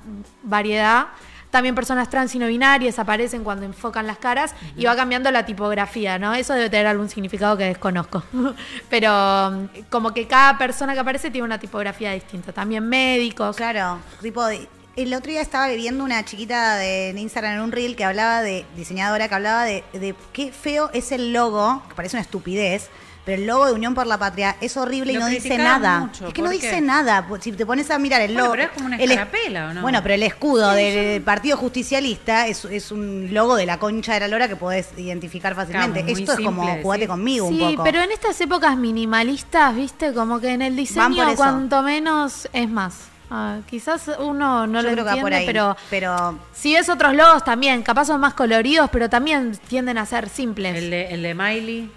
variedad. 0.44 1.08
También 1.52 1.74
personas 1.74 2.10
trans 2.10 2.36
y 2.36 2.40
no 2.40 2.48
binarias 2.48 3.00
aparecen 3.00 3.46
cuando 3.46 3.66
enfocan 3.66 4.06
las 4.08 4.18
caras 4.18 4.54
y 4.76 4.84
va 4.86 4.96
cambiando 4.98 5.32
la 5.32 5.46
tipografía, 5.46 6.20
¿no? 6.20 6.34
Eso 6.34 6.54
debe 6.54 6.70
tener 6.70 6.88
algún 6.88 7.08
significado 7.08 7.56
que 7.56 7.64
desconozco. 7.64 8.24
Pero 8.90 9.52
mm, 9.52 9.66
como 9.90 10.14
que 10.14 10.28
cada 10.28 10.58
persona 10.58 10.94
que 10.94 11.00
aparece 11.00 11.32
tiene 11.32 11.46
una 11.46 11.58
tipografía 11.60 12.12
distinta. 12.12 12.52
También 12.52 12.88
médicos. 12.90 13.56
Claro, 13.56 14.00
tipo, 14.22 14.44
de- 14.46 14.68
el 14.96 15.14
otro 15.14 15.32
día 15.32 15.42
estaba 15.42 15.68
viendo 15.70 16.04
una 16.04 16.24
chiquita 16.24 16.78
de, 16.78 17.10
en 17.10 17.18
Instagram 17.18 17.56
en 17.56 17.62
un 17.62 17.72
reel 17.72 17.96
que 17.96 18.06
hablaba 18.06 18.42
de, 18.42 18.66
diseñadora, 18.76 19.28
que 19.28 19.36
hablaba 19.36 19.64
de, 19.66 19.84
de 19.94 20.16
qué 20.34 20.52
feo 20.52 20.90
es 20.94 21.12
el 21.12 21.34
logo, 21.34 21.84
que 21.90 21.96
parece 21.96 22.16
una 22.16 22.22
estupidez, 22.22 22.90
pero 23.26 23.42
el 23.42 23.48
logo 23.48 23.66
de 23.66 23.74
Unión 23.74 23.96
por 23.96 24.06
la 24.06 24.20
Patria 24.20 24.56
es 24.62 24.78
horrible 24.78 25.12
y 25.12 25.16
Lo 25.16 25.22
no 25.22 25.28
dice 25.28 25.50
criticaban 25.50 25.82
nada. 25.82 26.00
mucho, 26.02 26.28
es 26.28 26.34
que 26.34 26.42
no 26.44 26.46
¿por 26.48 26.54
dice 26.56 26.80
nada. 26.80 27.28
Si 27.42 27.52
te 27.54 27.66
pones 27.66 27.90
a 27.90 27.98
mirar 27.98 28.22
el 28.22 28.34
Bueno, 28.34 28.42
logo. 28.44 28.52
pero 28.52 28.64
es 28.66 28.70
como 28.70 28.86
una 28.86 28.96
el 28.98 29.02
es- 29.02 29.10
escarapela, 29.10 29.70
¿o 29.70 29.74
no? 29.74 29.82
Bueno, 29.82 30.04
pero 30.04 30.14
el 30.14 30.22
escudo 30.24 30.72
del 30.74 31.24
Partido 31.24 31.58
Justicialista 31.58 32.46
es, 32.48 32.64
es 32.66 32.92
un 32.92 33.30
logo 33.34 33.56
de 33.56 33.66
la 33.66 33.80
concha 33.80 34.14
de 34.14 34.20
la 34.20 34.28
lora 34.28 34.48
que 34.48 34.56
podés 34.56 34.90
identificar 34.98 35.56
fácilmente. 35.56 36.02
Claro, 36.04 36.14
muy 36.14 36.22
Esto 36.22 36.32
es 36.34 36.38
simple 36.38 36.46
como 36.56 36.82
jugate 36.84 37.08
conmigo 37.08 37.50
Sí, 37.50 37.60
un 37.62 37.72
poco. 37.72 37.84
pero 37.84 38.02
en 38.04 38.12
estas 38.12 38.40
épocas 38.42 38.78
minimalistas, 38.78 39.76
viste, 39.76 40.14
como 40.14 40.40
que 40.40 40.50
en 40.50 40.62
el 40.62 40.74
Van 40.74 40.76
por 40.76 40.80
diseño 41.16 41.28
eso. 41.30 41.36
cuanto 41.36 41.82
menos 41.82 42.48
es 42.54 42.70
más. 42.70 42.96
Ah, 43.30 43.58
quizás 43.68 44.10
uno 44.20 44.68
no 44.68 44.82
Yo 44.82 44.88
lo 44.90 44.92
creo 44.94 45.04
que 45.06 45.10
va 45.16 45.22
por 45.22 45.34
entiende, 45.34 45.36
ahí. 45.38 45.46
pero 45.48 45.76
pero 45.90 46.40
si 46.54 46.74
ves 46.74 46.88
otros 46.90 47.14
logos 47.16 47.44
también, 47.44 47.82
capaz 47.82 48.06
son 48.06 48.22
más 48.22 48.34
coloridos, 48.36 48.90
pero 48.92 49.10
también 49.10 49.58
tienden 49.68 49.98
a 49.98 50.06
ser 50.06 50.30
simples. 50.30 50.76
El 50.76 50.90
de, 50.92 51.08
el 51.14 51.24
de 51.24 51.34
Miley, 51.34 51.92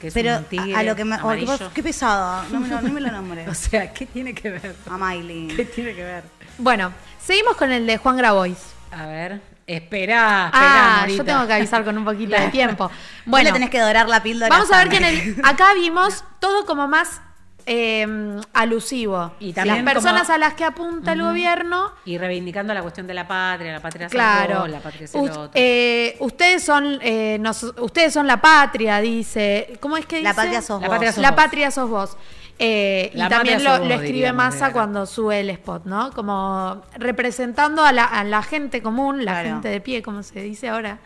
que 0.00 0.08
es 0.08 0.14
pero 0.14 0.36
un 0.38 0.44
tigre 0.44 0.74
a, 0.74 0.80
a 0.80 0.82
lo 0.82 0.94
que 0.96 1.04
me. 1.04 1.16
oh, 1.16 1.70
qué, 1.74 1.82
pesado. 1.82 2.44
No 2.52 2.60
me, 2.60 2.68
lo- 2.68 2.80
no 2.82 2.90
me 2.92 3.00
lo 3.00 3.10
nombré. 3.10 3.48
O 3.48 3.54
sea, 3.54 3.92
¿qué 3.92 4.04
tiene 4.06 4.34
que 4.34 4.50
ver? 4.50 4.76
A 4.90 4.98
Miley. 4.98 5.48
¿Qué 5.56 5.64
tiene 5.64 5.94
que 5.94 6.04
ver? 6.04 6.24
Bueno, 6.58 6.92
seguimos 7.24 7.56
con 7.56 7.72
el 7.72 7.86
de 7.86 7.96
Juan 7.96 8.18
Grabois. 8.18 8.58
A 8.92 9.06
ver, 9.06 9.40
esperá, 9.66 10.46
esperá, 10.46 10.50
Ah, 10.52 10.96
Morita. 11.02 11.16
yo 11.18 11.24
tengo 11.24 11.46
que 11.46 11.52
avisar 11.54 11.84
con 11.84 11.96
un 11.96 12.04
poquito 12.04 12.36
de 12.38 12.48
tiempo. 12.52 12.90
Bueno, 13.24 13.48
le 13.48 13.52
tenés 13.54 13.70
que 13.70 13.80
dorar 13.80 14.08
la 14.10 14.22
píldora. 14.22 14.50
vamos 14.50 14.70
a 14.72 14.78
ver 14.78 14.88
que 14.90 14.96
en 14.98 15.04
Sandra. 15.04 15.22
el, 15.22 15.54
acá 15.54 15.72
vimos 15.74 16.22
todo 16.38 16.66
como 16.66 16.86
más 16.86 17.20
eh, 17.66 18.06
alusivo. 18.52 19.32
Y 19.40 19.52
también 19.52 19.84
las 19.84 19.94
personas 19.94 20.22
como- 20.22 20.34
a 20.34 20.38
las 20.38 20.54
que 20.54 20.64
apunta 20.64 21.12
el 21.12 21.22
gobierno 21.22 21.92
Y 22.04 22.18
reivindicando 22.18 22.74
la 22.74 22.82
cuestión 22.82 23.06
de 23.06 23.14
la 23.14 23.26
patria, 23.26 23.72
la 23.72 23.80
patria 23.80 24.08
Claro. 24.08 24.54
algo, 24.62 24.66
la 24.68 24.80
patria 24.80 25.04
es 25.04 25.14
el 25.14 25.20
Us- 25.22 25.30
otro. 25.30 25.50
eh, 25.54 26.16
ustedes 26.20 26.62
son 26.62 26.98
eh, 27.02 27.38
nos- 27.40 27.62
ustedes 27.78 28.12
son 28.12 28.26
la 28.26 28.40
patria, 28.40 29.00
dice. 29.00 29.74
¿Cómo 29.80 29.96
es 29.96 30.06
que 30.06 30.16
dice? 30.16 30.28
La 30.28 30.34
patria 30.34 30.62
sos 30.62 30.80
La 30.80 30.88
vos. 30.88 30.94
patria 30.96 31.12
sos 31.12 31.22
La 31.22 31.30
vos. 31.30 31.36
patria 31.36 31.70
sos 31.70 31.88
vos. 31.90 32.16
Eh, 32.62 33.10
y 33.14 33.28
también 33.30 33.64
lo, 33.64 33.76
escribe 33.76 33.98
diríamos, 34.02 34.36
Massa 34.36 34.70
cuando 34.72 35.06
sube 35.06 35.40
el 35.40 35.48
spot, 35.48 35.86
¿no? 35.86 36.10
Como 36.12 36.82
representando 36.98 37.82
a 37.82 37.90
la, 37.92 38.04
a 38.04 38.22
la 38.22 38.42
gente 38.42 38.82
común, 38.82 39.24
la 39.24 39.32
Claro. 39.32 39.48
gente 39.48 39.68
de 39.68 39.80
pie, 39.80 40.02
como 40.02 40.22
se 40.22 40.42
dice 40.42 40.68
ahora. 40.68 40.98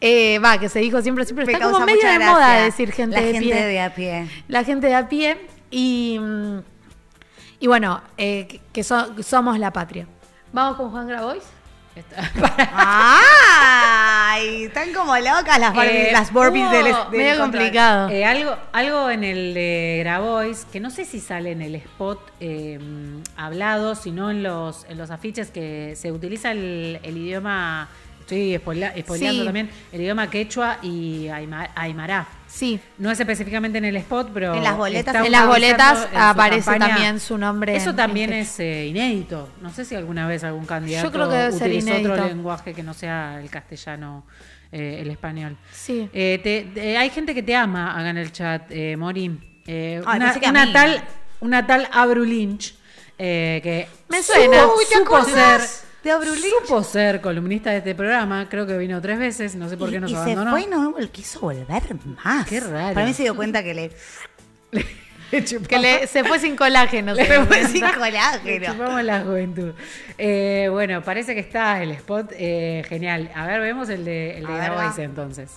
Eh, 0.00 0.38
Va, 0.42 0.58
que 0.58 0.68
se 0.70 0.78
dijo 0.80 1.02
siempre, 1.02 1.24
siempre 1.26 1.44
Me 1.44 1.52
está 1.52 1.70
como 1.70 1.84
medio 1.84 2.08
de 2.10 2.18
moda 2.18 2.38
gracia. 2.48 2.64
decir 2.64 2.90
gente 2.92 3.16
La 3.16 3.22
de 3.22 3.32
gente 3.32 3.44
pie. 3.46 3.66
de 3.66 3.80
a 3.80 3.94
pie. 3.94 4.28
La 4.48 4.64
gente 4.64 4.86
de 4.86 4.94
a 4.94 5.08
pie. 5.08 5.46
Y, 5.76 6.20
y 7.58 7.66
bueno, 7.66 8.00
eh, 8.16 8.46
que, 8.46 8.60
que 8.72 8.84
so- 8.84 9.20
somos 9.24 9.58
la 9.58 9.72
patria. 9.72 10.06
Vamos 10.52 10.76
con 10.76 10.90
Juan 10.92 11.08
Grabois. 11.08 11.42
¡Ay! 13.36 14.64
Están 14.64 14.92
como 14.92 15.16
locas 15.16 15.58
las 15.58 15.74
Eh, 15.78 16.10
las 16.12 16.32
Barbies 16.32 16.64
hubo- 16.66 16.70
del, 16.72 16.84
del 16.84 16.94
medio 17.10 17.38
control. 17.38 17.40
complicado. 17.62 18.08
Eh, 18.10 18.24
algo, 18.24 18.56
algo 18.72 19.10
en 19.10 19.24
el 19.24 19.54
de 19.54 19.96
Grabois, 20.00 20.64
que 20.66 20.80
no 20.80 20.90
sé 20.90 21.04
si 21.04 21.20
sale 21.20 21.52
en 21.52 21.62
el 21.62 21.74
spot 21.76 22.20
eh, 22.40 22.78
hablado, 23.36 23.94
sino 23.94 24.30
en 24.30 24.42
los, 24.42 24.84
en 24.88 24.98
los 24.98 25.10
afiches 25.10 25.50
que 25.50 25.94
se 25.96 26.10
utiliza 26.12 26.50
el, 26.52 26.98
el 27.02 27.16
idioma, 27.16 27.88
estoy 28.20 28.56
spoileando 28.58 29.14
Sí. 29.16 29.44
también, 29.44 29.70
el 29.92 30.00
idioma 30.00 30.28
quechua 30.30 30.78
y 30.82 31.28
aymará. 31.28 32.26
Sí. 32.54 32.78
No 32.98 33.10
es 33.10 33.18
específicamente 33.18 33.78
en 33.78 33.84
el 33.84 33.96
spot, 33.96 34.30
pero. 34.32 34.54
En 34.54 34.62
las 34.62 34.76
boletas- 34.76 35.12
está 35.16 35.26
En 35.26 35.32
las 35.32 35.48
utilizando 35.48 35.52
boletas 35.52 36.04
en 36.04 36.10
su 36.12 36.18
aparece 36.24 36.70
campaña. 36.70 36.94
también 36.94 37.20
su 37.20 37.36
nombre 37.38 37.74
Eso 37.76 37.90
en- 37.90 37.96
también 37.96 38.32
en 38.32 38.38
es 38.40 38.60
eh, 38.60 38.86
inédito. 38.86 39.48
No 39.60 39.70
sé 39.72 39.84
si 39.84 39.96
alguna 39.96 40.28
vez 40.28 40.44
algún 40.44 40.64
candidato 40.64 41.08
Yo 41.08 41.12
creo 41.12 41.28
que 41.28 41.34
debe 41.36 41.52
ser 41.52 41.68
utilizó 41.68 41.96
otro 42.12 42.26
lenguaje 42.28 42.72
que 42.72 42.82
no 42.84 42.94
sea 42.94 43.40
el 43.40 43.50
castellano, 43.50 44.24
eh, 44.70 44.98
el 45.00 45.10
español. 45.10 45.56
Sí. 45.72 46.08
Eh, 46.12 46.38
te- 46.44 46.70
te- 46.72 46.96
hay 46.96 47.10
gente 47.10 47.34
que 47.34 47.42
te 47.42 47.56
ama 47.56 47.90
acá 47.98 48.10
en 48.10 48.18
el 48.18 48.30
chat, 48.30 48.62
eh, 48.70 48.96
Mori. 48.96 49.62
Ay, 49.66 49.98
una, 50.46 50.72
tal, 50.72 51.02
una 51.40 51.66
tal 51.66 51.88
Abru 51.90 52.22
Lynch, 52.24 52.74
eh, 53.18 53.60
que 53.62 53.88
Me 54.08 54.22
suena. 54.22 54.62
supo, 54.62 54.74
Uy, 54.78 54.84
¿te 54.88 54.98
supo 54.98 55.24
ser, 55.24 55.60
de 56.04 56.50
supo 56.66 56.82
ser 56.82 57.20
columnista 57.20 57.70
de 57.70 57.78
este 57.78 57.94
programa. 57.94 58.48
Creo 58.48 58.66
que 58.66 58.76
vino 58.78 59.00
tres 59.00 59.18
veces, 59.18 59.54
no 59.56 59.68
sé 59.68 59.76
por 59.76 59.90
qué 59.90 59.96
y, 59.96 60.00
nos 60.00 60.10
y 60.10 60.14
se 60.14 60.20
abandonó. 60.20 60.50
fue 60.50 60.62
y 60.62 60.66
no 60.66 60.94
quiso 61.10 61.40
volver 61.40 61.66
más. 62.24 62.46
Qué 62.46 62.60
raro. 62.60 62.94
Para 62.94 63.06
mí 63.06 63.12
se 63.14 63.22
dio 63.24 63.34
cuenta 63.34 63.62
que 63.62 63.74
le, 63.74 63.90
Que 65.68 65.78
le- 65.78 66.06
se 66.06 66.22
fue 66.22 66.38
sin 66.38 66.54
colágeno. 66.54 67.16
se 67.16 67.24
fue 67.24 67.46
cuenta. 67.46 67.68
sin 67.68 67.84
Le 67.84 67.92
colágeno. 67.94 68.66
chupamos 68.72 69.02
la 69.02 69.20
juventud. 69.22 69.72
Eh, 70.18 70.68
bueno, 70.70 71.02
parece 71.02 71.34
que 71.34 71.40
está 71.40 71.82
el 71.82 71.90
spot 71.92 72.32
eh, 72.36 72.84
genial. 72.88 73.30
A 73.34 73.46
ver, 73.46 73.60
vemos 73.60 73.88
el 73.88 74.04
de, 74.04 74.38
el 74.38 74.46
de 74.46 74.52
Grabois 74.52 74.98
entonces. 74.98 75.50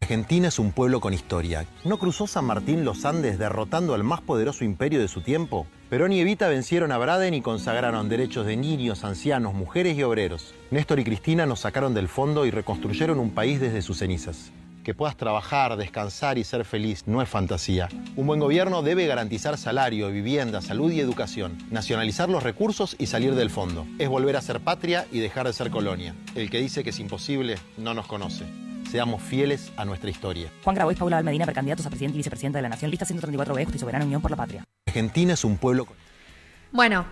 Argentina 0.00 0.48
es 0.48 0.58
un 0.58 0.72
pueblo 0.72 1.00
con 1.00 1.14
historia. 1.14 1.64
¿No 1.84 1.98
cruzó 1.98 2.26
San 2.26 2.44
Martín 2.44 2.84
los 2.84 3.04
Andes 3.06 3.38
derrotando 3.38 3.94
al 3.94 4.04
más 4.04 4.20
poderoso 4.20 4.62
imperio 4.64 5.00
de 5.00 5.08
su 5.08 5.22
tiempo? 5.22 5.66
Perón 5.88 6.12
y 6.12 6.18
Evita 6.18 6.48
vencieron 6.48 6.90
a 6.90 6.98
Braden 6.98 7.32
y 7.32 7.42
consagraron 7.42 8.08
derechos 8.08 8.44
de 8.44 8.56
niños, 8.56 9.04
ancianos, 9.04 9.54
mujeres 9.54 9.96
y 9.96 10.02
obreros. 10.02 10.52
Néstor 10.72 10.98
y 10.98 11.04
Cristina 11.04 11.46
nos 11.46 11.60
sacaron 11.60 11.94
del 11.94 12.08
fondo 12.08 12.44
y 12.44 12.50
reconstruyeron 12.50 13.20
un 13.20 13.30
país 13.30 13.60
desde 13.60 13.82
sus 13.82 13.98
cenizas. 13.98 14.50
Que 14.82 14.94
puedas 14.94 15.16
trabajar, 15.16 15.76
descansar 15.76 16.38
y 16.38 16.44
ser 16.44 16.64
feliz 16.64 17.04
no 17.06 17.22
es 17.22 17.28
fantasía. 17.28 17.88
Un 18.16 18.26
buen 18.26 18.40
gobierno 18.40 18.82
debe 18.82 19.06
garantizar 19.06 19.58
salario, 19.58 20.10
vivienda, 20.10 20.60
salud 20.60 20.90
y 20.90 20.98
educación, 20.98 21.56
nacionalizar 21.70 22.28
los 22.28 22.42
recursos 22.42 22.96
y 22.98 23.06
salir 23.06 23.36
del 23.36 23.50
fondo. 23.50 23.86
Es 24.00 24.08
volver 24.08 24.34
a 24.36 24.42
ser 24.42 24.58
patria 24.58 25.06
y 25.12 25.20
dejar 25.20 25.46
de 25.46 25.52
ser 25.52 25.70
colonia. 25.70 26.16
El 26.34 26.50
que 26.50 26.58
dice 26.58 26.82
que 26.82 26.90
es 26.90 26.98
imposible 26.98 27.58
no 27.76 27.94
nos 27.94 28.08
conoce. 28.08 28.44
Seamos 28.90 29.22
fieles 29.22 29.72
a 29.76 29.84
nuestra 29.84 30.08
historia. 30.10 30.48
Juan 30.62 30.76
Grabois, 30.76 30.98
Paula 30.98 31.22
Medina, 31.22 31.44
precandidatos 31.44 31.84
a 31.86 31.90
presidente 31.90 32.16
y 32.16 32.18
vicepresidenta 32.18 32.58
de 32.58 32.62
la 32.62 32.68
Nación. 32.68 32.90
Lista 32.90 33.04
134B, 33.04 33.64
Justicia 33.64 33.80
Soberana, 33.80 34.04
Unión 34.04 34.22
por 34.22 34.30
la 34.30 34.36
Patria. 34.36 34.64
Argentina 34.86 35.34
es 35.34 35.44
un 35.44 35.58
pueblo 35.58 35.84
con... 35.86 35.96
Bueno, 36.72 37.04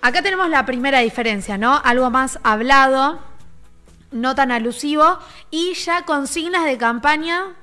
acá 0.00 0.22
tenemos 0.22 0.48
la 0.48 0.66
primera 0.66 0.98
diferencia, 1.00 1.56
¿no? 1.58 1.80
Algo 1.84 2.10
más 2.10 2.38
hablado, 2.42 3.20
no 4.10 4.34
tan 4.34 4.50
alusivo, 4.50 5.18
y 5.50 5.74
ya 5.74 6.02
consignas 6.02 6.64
de 6.64 6.76
campaña 6.76 7.54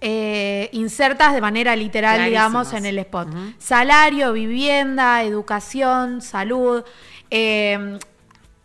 eh, 0.00 0.68
insertas 0.72 1.34
de 1.34 1.40
manera 1.40 1.76
literal, 1.76 2.16
Clarísimas. 2.16 2.30
digamos, 2.30 2.72
en 2.72 2.86
el 2.86 2.98
spot. 2.98 3.28
Salario, 3.58 4.32
vivienda, 4.32 5.22
educación, 5.22 6.22
salud, 6.22 6.82
eh, 7.30 7.98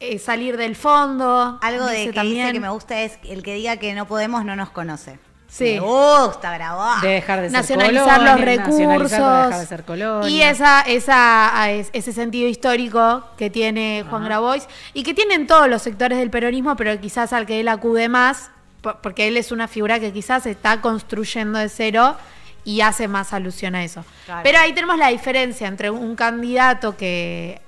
eh, 0.01 0.19
salir 0.19 0.57
del 0.57 0.75
fondo. 0.75 1.57
Algo 1.61 1.85
de 1.85 2.11
que 2.11 2.21
dice 2.21 2.51
que 2.51 2.59
me 2.59 2.69
gusta 2.69 2.99
es 3.01 3.17
el 3.23 3.43
que 3.43 3.53
diga 3.53 3.77
que 3.77 3.93
no 3.93 4.05
podemos 4.07 4.43
no 4.43 4.55
nos 4.55 4.69
conoce. 4.71 5.17
Sí. 5.47 5.65
Me 5.75 5.79
gusta, 5.81 6.55
bravo. 6.55 7.01
De 7.01 7.09
dejar 7.09 7.41
de 7.41 7.49
ser 7.49 7.51
nacionalizar 7.51 8.19
colonia, 8.19 8.35
los 8.35 8.41
recursos 8.45 9.11
dejar 9.11 9.59
de 9.59 9.65
ser 9.65 9.83
colonia. 9.83 10.29
y 10.29 10.41
esa, 10.41 10.79
esa, 10.83 11.69
ese 11.69 12.13
sentido 12.13 12.47
histórico 12.47 13.25
que 13.37 13.49
tiene 13.49 14.05
Juan 14.09 14.23
Grabois 14.23 14.65
y 14.93 15.03
que 15.03 15.13
tienen 15.13 15.47
todos 15.47 15.67
los 15.67 15.81
sectores 15.81 16.19
del 16.19 16.29
peronismo, 16.29 16.77
pero 16.77 16.97
quizás 17.01 17.33
al 17.33 17.45
que 17.45 17.59
él 17.59 17.67
acude 17.67 18.07
más, 18.07 18.49
po- 18.81 18.95
porque 19.03 19.27
él 19.27 19.35
es 19.35 19.51
una 19.51 19.67
figura 19.67 19.99
que 19.99 20.13
quizás 20.13 20.45
está 20.45 20.79
construyendo 20.79 21.59
de 21.59 21.67
cero 21.67 22.15
y 22.63 22.79
hace 22.79 23.09
más 23.09 23.33
alusión 23.33 23.75
a 23.75 23.83
eso. 23.83 24.05
Claro. 24.25 24.41
Pero 24.43 24.57
ahí 24.59 24.71
tenemos 24.71 24.97
la 24.97 25.09
diferencia 25.09 25.67
entre 25.67 25.89
un 25.89 26.15
candidato 26.15 26.95
que 26.95 27.59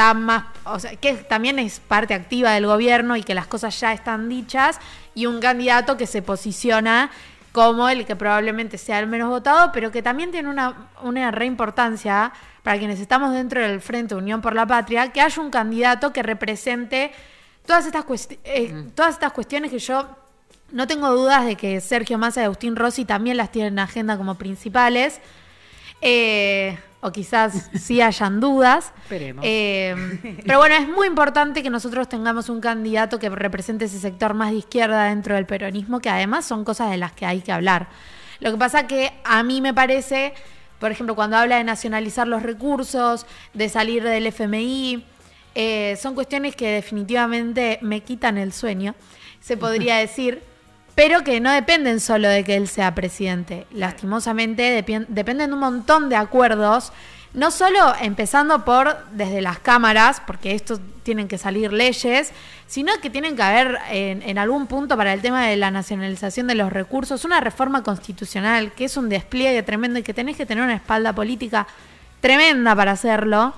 está 0.00 0.14
más, 0.14 0.44
o 0.64 0.78
sea, 0.78 0.96
que 0.96 1.14
también 1.14 1.58
es 1.58 1.78
parte 1.78 2.14
activa 2.14 2.52
del 2.52 2.66
gobierno 2.66 3.16
y 3.16 3.22
que 3.22 3.34
las 3.34 3.46
cosas 3.46 3.78
ya 3.78 3.92
están 3.92 4.30
dichas, 4.30 4.80
y 5.14 5.26
un 5.26 5.40
candidato 5.40 5.98
que 5.98 6.06
se 6.06 6.22
posiciona 6.22 7.10
como 7.52 7.86
el 7.88 8.06
que 8.06 8.16
probablemente 8.16 8.78
sea 8.78 8.98
el 9.00 9.06
menos 9.06 9.28
votado, 9.28 9.72
pero 9.72 9.90
que 9.90 10.02
también 10.02 10.30
tiene 10.30 10.48
una, 10.48 10.88
una 11.02 11.30
reimportancia 11.30 12.32
para 12.62 12.78
quienes 12.78 12.98
estamos 12.98 13.34
dentro 13.34 13.60
del 13.60 13.82
Frente 13.82 14.14
Unión 14.14 14.40
por 14.40 14.54
la 14.54 14.66
Patria, 14.66 15.12
que 15.12 15.20
haya 15.20 15.42
un 15.42 15.50
candidato 15.50 16.14
que 16.14 16.22
represente 16.22 17.12
todas 17.66 17.84
estas, 17.84 18.04
eh, 18.44 18.86
todas 18.94 19.14
estas 19.14 19.32
cuestiones 19.32 19.70
que 19.70 19.80
yo 19.80 20.08
no 20.72 20.86
tengo 20.86 21.10
dudas 21.10 21.44
de 21.44 21.56
que 21.56 21.78
Sergio 21.82 22.16
Massa 22.16 22.40
y 22.40 22.44
Agustín 22.44 22.74
Rossi 22.74 23.04
también 23.04 23.36
las 23.36 23.52
tienen 23.52 23.74
en 23.74 23.80
agenda 23.80 24.16
como 24.16 24.36
principales. 24.36 25.20
Eh, 26.00 26.78
o 27.00 27.12
quizás 27.12 27.70
sí 27.74 28.00
hayan 28.00 28.40
dudas. 28.40 28.92
Esperemos. 29.02 29.44
Eh, 29.46 30.38
pero 30.44 30.58
bueno, 30.58 30.74
es 30.74 30.88
muy 30.88 31.06
importante 31.06 31.62
que 31.62 31.70
nosotros 31.70 32.08
tengamos 32.08 32.48
un 32.48 32.60
candidato 32.60 33.18
que 33.18 33.28
represente 33.30 33.86
ese 33.86 33.98
sector 33.98 34.34
más 34.34 34.50
de 34.50 34.58
izquierda 34.58 35.04
dentro 35.04 35.34
del 35.34 35.46
peronismo, 35.46 36.00
que 36.00 36.10
además 36.10 36.44
son 36.44 36.64
cosas 36.64 36.90
de 36.90 36.98
las 36.98 37.12
que 37.12 37.26
hay 37.26 37.40
que 37.40 37.52
hablar. 37.52 37.88
Lo 38.40 38.50
que 38.50 38.58
pasa 38.58 38.86
que 38.86 39.12
a 39.24 39.42
mí 39.42 39.60
me 39.60 39.72
parece, 39.72 40.34
por 40.78 40.90
ejemplo, 40.90 41.14
cuando 41.14 41.36
habla 41.36 41.56
de 41.56 41.64
nacionalizar 41.64 42.28
los 42.28 42.42
recursos, 42.42 43.26
de 43.54 43.68
salir 43.68 44.02
del 44.02 44.26
FMI, 44.26 45.04
eh, 45.54 45.96
son 46.00 46.14
cuestiones 46.14 46.54
que 46.54 46.68
definitivamente 46.68 47.78
me 47.82 48.02
quitan 48.02 48.38
el 48.38 48.52
sueño, 48.52 48.94
se 49.40 49.56
podría 49.56 49.96
decir, 49.98 50.42
pero 50.94 51.24
que 51.24 51.40
no 51.40 51.50
dependen 51.52 52.00
solo 52.00 52.28
de 52.28 52.44
que 52.44 52.56
él 52.56 52.68
sea 52.68 52.94
presidente. 52.94 53.66
Lastimosamente 53.72 54.84
dependen 55.08 55.48
de 55.48 55.54
un 55.54 55.60
montón 55.60 56.08
de 56.08 56.16
acuerdos, 56.16 56.92
no 57.32 57.50
solo 57.50 57.94
empezando 58.00 58.64
por 58.64 58.96
desde 59.12 59.40
las 59.40 59.60
cámaras, 59.60 60.20
porque 60.26 60.54
esto 60.54 60.80
tienen 61.02 61.28
que 61.28 61.38
salir 61.38 61.72
leyes, 61.72 62.32
sino 62.66 62.92
que 63.00 63.08
tienen 63.08 63.36
que 63.36 63.42
haber 63.42 63.78
en, 63.90 64.22
en 64.22 64.38
algún 64.38 64.66
punto 64.66 64.96
para 64.96 65.12
el 65.12 65.22
tema 65.22 65.46
de 65.46 65.56
la 65.56 65.70
nacionalización 65.70 66.46
de 66.46 66.56
los 66.56 66.72
recursos 66.72 67.24
una 67.24 67.40
reforma 67.40 67.82
constitucional, 67.82 68.72
que 68.72 68.84
es 68.84 68.96
un 68.96 69.08
despliegue 69.08 69.62
tremendo 69.62 70.00
y 70.00 70.02
que 70.02 70.14
tenés 70.14 70.36
que 70.36 70.46
tener 70.46 70.64
una 70.64 70.74
espalda 70.74 71.12
política 71.12 71.66
tremenda 72.20 72.74
para 72.74 72.92
hacerlo. 72.92 73.54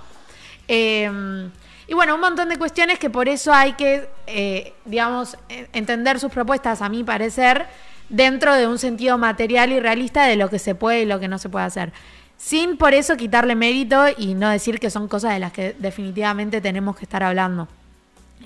Eh, 0.68 1.50
y 1.92 1.94
bueno, 1.94 2.14
un 2.14 2.22
montón 2.22 2.48
de 2.48 2.56
cuestiones 2.56 2.98
que 2.98 3.10
por 3.10 3.28
eso 3.28 3.52
hay 3.52 3.74
que, 3.74 4.08
eh, 4.26 4.72
digamos, 4.86 5.36
eh, 5.50 5.68
entender 5.74 6.18
sus 6.18 6.32
propuestas, 6.32 6.80
a 6.80 6.88
mi 6.88 7.04
parecer, 7.04 7.66
dentro 8.08 8.54
de 8.54 8.66
un 8.66 8.78
sentido 8.78 9.18
material 9.18 9.72
y 9.72 9.78
realista 9.78 10.24
de 10.24 10.36
lo 10.36 10.48
que 10.48 10.58
se 10.58 10.74
puede 10.74 11.02
y 11.02 11.04
lo 11.04 11.20
que 11.20 11.28
no 11.28 11.36
se 11.36 11.50
puede 11.50 11.66
hacer. 11.66 11.92
Sin 12.38 12.78
por 12.78 12.94
eso 12.94 13.18
quitarle 13.18 13.56
mérito 13.56 14.06
y 14.16 14.32
no 14.32 14.48
decir 14.48 14.80
que 14.80 14.88
son 14.88 15.06
cosas 15.06 15.34
de 15.34 15.40
las 15.40 15.52
que 15.52 15.76
definitivamente 15.78 16.62
tenemos 16.62 16.96
que 16.96 17.04
estar 17.04 17.22
hablando. 17.22 17.68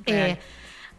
Claro. 0.05 0.33
Eh, 0.33 0.39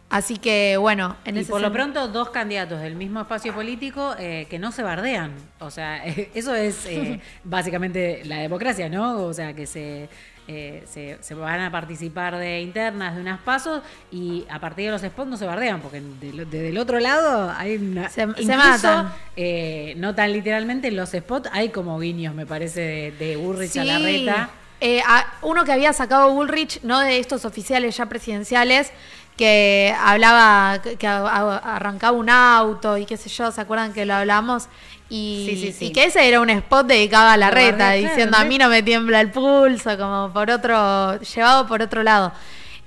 así 0.08 0.38
que, 0.38 0.78
bueno, 0.78 1.16
en 1.26 1.36
y 1.36 1.40
ese 1.40 1.50
por 1.50 1.60
lo 1.60 1.70
pronto, 1.70 2.08
dos 2.08 2.30
candidatos 2.30 2.80
del 2.80 2.96
mismo 2.96 3.20
espacio 3.20 3.52
político 3.52 4.14
eh, 4.18 4.46
que 4.48 4.58
no 4.58 4.72
se 4.72 4.82
bardean. 4.82 5.34
O 5.58 5.70
sea, 5.70 6.02
eso 6.34 6.54
es 6.54 6.86
eh, 6.86 7.20
básicamente 7.44 8.22
la 8.24 8.38
democracia, 8.38 8.88
¿no? 8.88 9.18
O 9.26 9.34
sea, 9.34 9.52
que 9.52 9.66
se 9.66 10.08
eh, 10.48 10.82
se, 10.90 11.18
se 11.20 11.34
van 11.34 11.60
a 11.60 11.70
participar 11.70 12.36
de 12.38 12.60
internas, 12.62 13.14
de 13.14 13.20
unas 13.20 13.38
pasos, 13.40 13.82
y 14.10 14.44
a 14.50 14.58
partir 14.58 14.86
de 14.86 14.92
los 14.92 15.02
spots 15.02 15.28
no 15.30 15.36
se 15.36 15.44
bardean, 15.46 15.80
porque 15.80 16.00
de- 16.00 16.44
desde 16.46 16.68
el 16.70 16.78
otro 16.78 16.98
lado 17.00 17.52
hay 17.56 17.76
una. 17.76 18.08
Se- 18.08 18.14
se 18.22 18.42
incluso, 18.42 18.56
matan. 18.56 19.12
eh, 19.36 19.94
no 19.98 20.14
tan 20.14 20.32
literalmente, 20.32 20.88
en 20.88 20.96
los 20.96 21.10
spots 21.10 21.48
hay 21.52 21.68
como 21.68 21.98
guiños, 22.00 22.34
me 22.34 22.46
parece, 22.46 22.80
de, 22.80 23.10
de 23.12 23.36
Burrich 23.36 23.76
a 23.76 23.84
la 23.84 23.98
reta. 23.98 24.50
Eh, 24.80 25.02
a- 25.06 25.26
uno 25.42 25.64
que 25.64 25.72
había 25.72 25.92
sacado 25.92 26.32
Bullrich, 26.32 26.80
no 26.82 27.00
de 27.00 27.18
estos 27.18 27.44
oficiales 27.44 27.96
ya 27.96 28.06
presidenciales, 28.06 28.92
que 29.38 29.94
hablaba, 29.98 30.82
que, 30.82 31.06
arrancaba 31.06 32.14
un 32.14 32.28
auto 32.28 32.98
y 32.98 33.06
qué 33.06 33.16
sé 33.16 33.30
yo, 33.30 33.50
¿se 33.50 33.62
acuerdan 33.62 33.94
que 33.94 34.04
lo 34.04 34.14
hablamos? 34.14 34.68
Y, 35.08 35.46
Sí, 35.48 35.56
sí, 35.56 35.72
sí. 35.72 35.86
y 35.86 35.92
que 35.92 36.04
ese 36.04 36.28
era 36.28 36.40
un 36.40 36.50
spot 36.50 36.86
dedicado 36.86 37.30
a 37.30 37.36
la 37.38 37.50
reta, 37.50 37.92
diciendo 37.92 38.32
claro, 38.32 38.44
a 38.44 38.48
mí 38.48 38.58
no 38.58 38.68
me 38.68 38.82
tiembla 38.82 39.22
el 39.22 39.30
pulso, 39.30 39.96
como 39.96 40.30
por 40.34 40.50
otro, 40.50 41.18
llevado 41.20 41.66
por 41.66 41.80
otro 41.80 42.02
lado. 42.02 42.32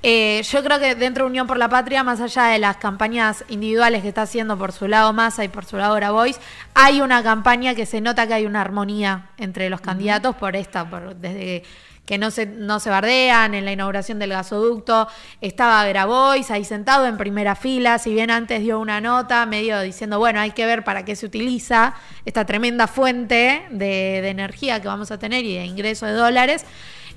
Eh, 0.04 0.42
yo 0.44 0.64
creo 0.64 0.80
que 0.80 0.96
dentro 0.96 1.26
de 1.26 1.30
Unión 1.30 1.48
por 1.48 1.58
la 1.58 1.70
Patria, 1.70 2.04
más 2.04 2.20
allá 2.22 2.46
de 2.46 2.60
las 2.60 2.78
campañas 2.78 3.46
individuales 3.50 4.02
que 4.02 4.10
está 4.10 4.24
haciendo 4.24 4.58
por 4.58 4.72
su 4.72 4.88
lado 4.88 5.14
Massa 5.14 5.44
y 5.44 5.48
por 5.48 5.64
su 5.64 5.78
lado 5.78 5.96
Grabois, 5.96 6.40
hay 6.74 7.02
una 7.02 7.24
campaña 7.24 7.76
que 7.76 7.86
se 7.86 8.02
nota 8.02 8.28
que 8.28 8.34
hay 8.34 8.46
una 8.46 8.62
armonía 8.62 9.30
entre 9.38 9.70
los 9.70 9.80
candidatos 9.80 10.36
por 10.36 10.56
esta, 10.56 10.90
por, 10.90 11.16
desde 11.16 11.64
que 12.06 12.18
no 12.18 12.30
se, 12.32 12.46
no 12.46 12.80
se 12.80 12.90
bardean 12.90 13.54
en 13.54 13.64
la 13.64 13.72
inauguración 13.72 14.20
del 14.20 14.32
gasoducto. 14.32 15.08
Estaba 15.40 15.86
Grabois 15.86 16.50
ahí 16.52 16.66
sentado 16.66 17.06
en 17.08 17.16
primera 17.18 17.56
fila, 17.56 18.00
si 18.00 18.14
bien 18.14 18.32
antes 18.32 18.60
dio 18.62 18.80
una 18.80 19.00
nota 19.00 19.46
medio 19.46 19.80
diciendo, 19.82 20.20
bueno, 20.20 20.40
hay 20.42 20.52
que 20.52 20.66
ver 20.66 20.84
para 20.84 21.06
qué 21.06 21.16
se 21.16 21.26
utiliza 21.26 21.94
esta 22.26 22.46
tremenda 22.46 22.88
fuente 22.88 23.66
de, 23.70 24.20
de 24.22 24.30
energía 24.30 24.82
que 24.82 24.88
vamos 24.88 25.12
a 25.12 25.20
tener 25.20 25.46
y 25.46 25.56
de 25.56 25.66
ingreso 25.66 26.06
de 26.06 26.14
dólares. 26.14 26.66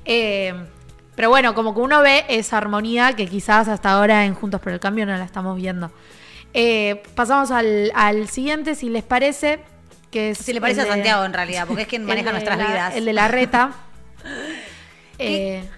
Eh, 0.05 0.55
pero 1.17 1.29
bueno, 1.31 1.55
como 1.55 1.75
que 1.75 1.81
uno 1.81 2.01
ve 2.01 2.25
esa 2.29 2.59
armonía 2.59 3.15
que 3.15 3.27
quizás 3.27 3.69
hasta 3.69 3.91
ahora 3.93 4.25
en 4.27 4.35
Juntos 4.35 4.61
por 4.61 4.73
el 4.73 4.81
Cambio 4.81 5.07
no 5.07 5.17
la 5.17 5.25
estamos 5.25 5.57
viendo. 5.57 5.91
Eh, 6.53 7.03
pasamos 7.15 7.51
al, 7.51 7.91
al 7.95 8.29
siguiente, 8.29 8.75
si 8.75 8.89
les 8.91 9.03
parece. 9.03 9.61
Que 10.11 10.31
es 10.31 10.39
Si 10.39 10.53
le 10.53 10.61
parece 10.61 10.83
a 10.83 10.85
de- 10.85 10.91
Santiago, 10.91 11.25
en 11.25 11.33
realidad, 11.33 11.67
porque 11.67 11.83
es 11.83 11.89
quien 11.89 12.05
maneja 12.07 12.31
nuestras 12.33 12.59
la- 12.59 12.67
vidas. 12.67 12.95
El 12.97 13.05
de 13.07 13.13
la 13.13 13.27
reta. 13.29 13.73
Eh, 15.19 15.69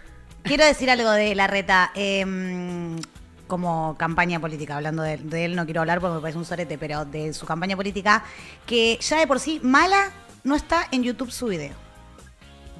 Quiero 0.42 0.64
decir 0.64 0.88
algo 0.90 1.10
de 1.10 1.34
la 1.34 1.46
reta. 1.48 1.90
em, 1.94 2.96
como 3.48 3.96
campaña 3.96 4.40
política, 4.40 4.76
hablando 4.76 5.02
de, 5.02 5.18
de 5.18 5.44
él, 5.44 5.54
no 5.56 5.64
quiero 5.64 5.80
hablar 5.80 6.00
porque 6.00 6.16
me 6.16 6.20
parece 6.20 6.38
un 6.38 6.44
sorete, 6.44 6.78
pero 6.78 7.04
de 7.04 7.32
su 7.32 7.46
campaña 7.46 7.76
política, 7.76 8.24
que 8.66 8.98
ya 9.00 9.18
de 9.18 9.26
por 9.28 9.38
sí, 9.40 9.60
mala, 9.62 10.10
no 10.42 10.56
está 10.56 10.88
en 10.90 11.02
YouTube 11.04 11.30
su 11.30 11.46
video. 11.46 11.74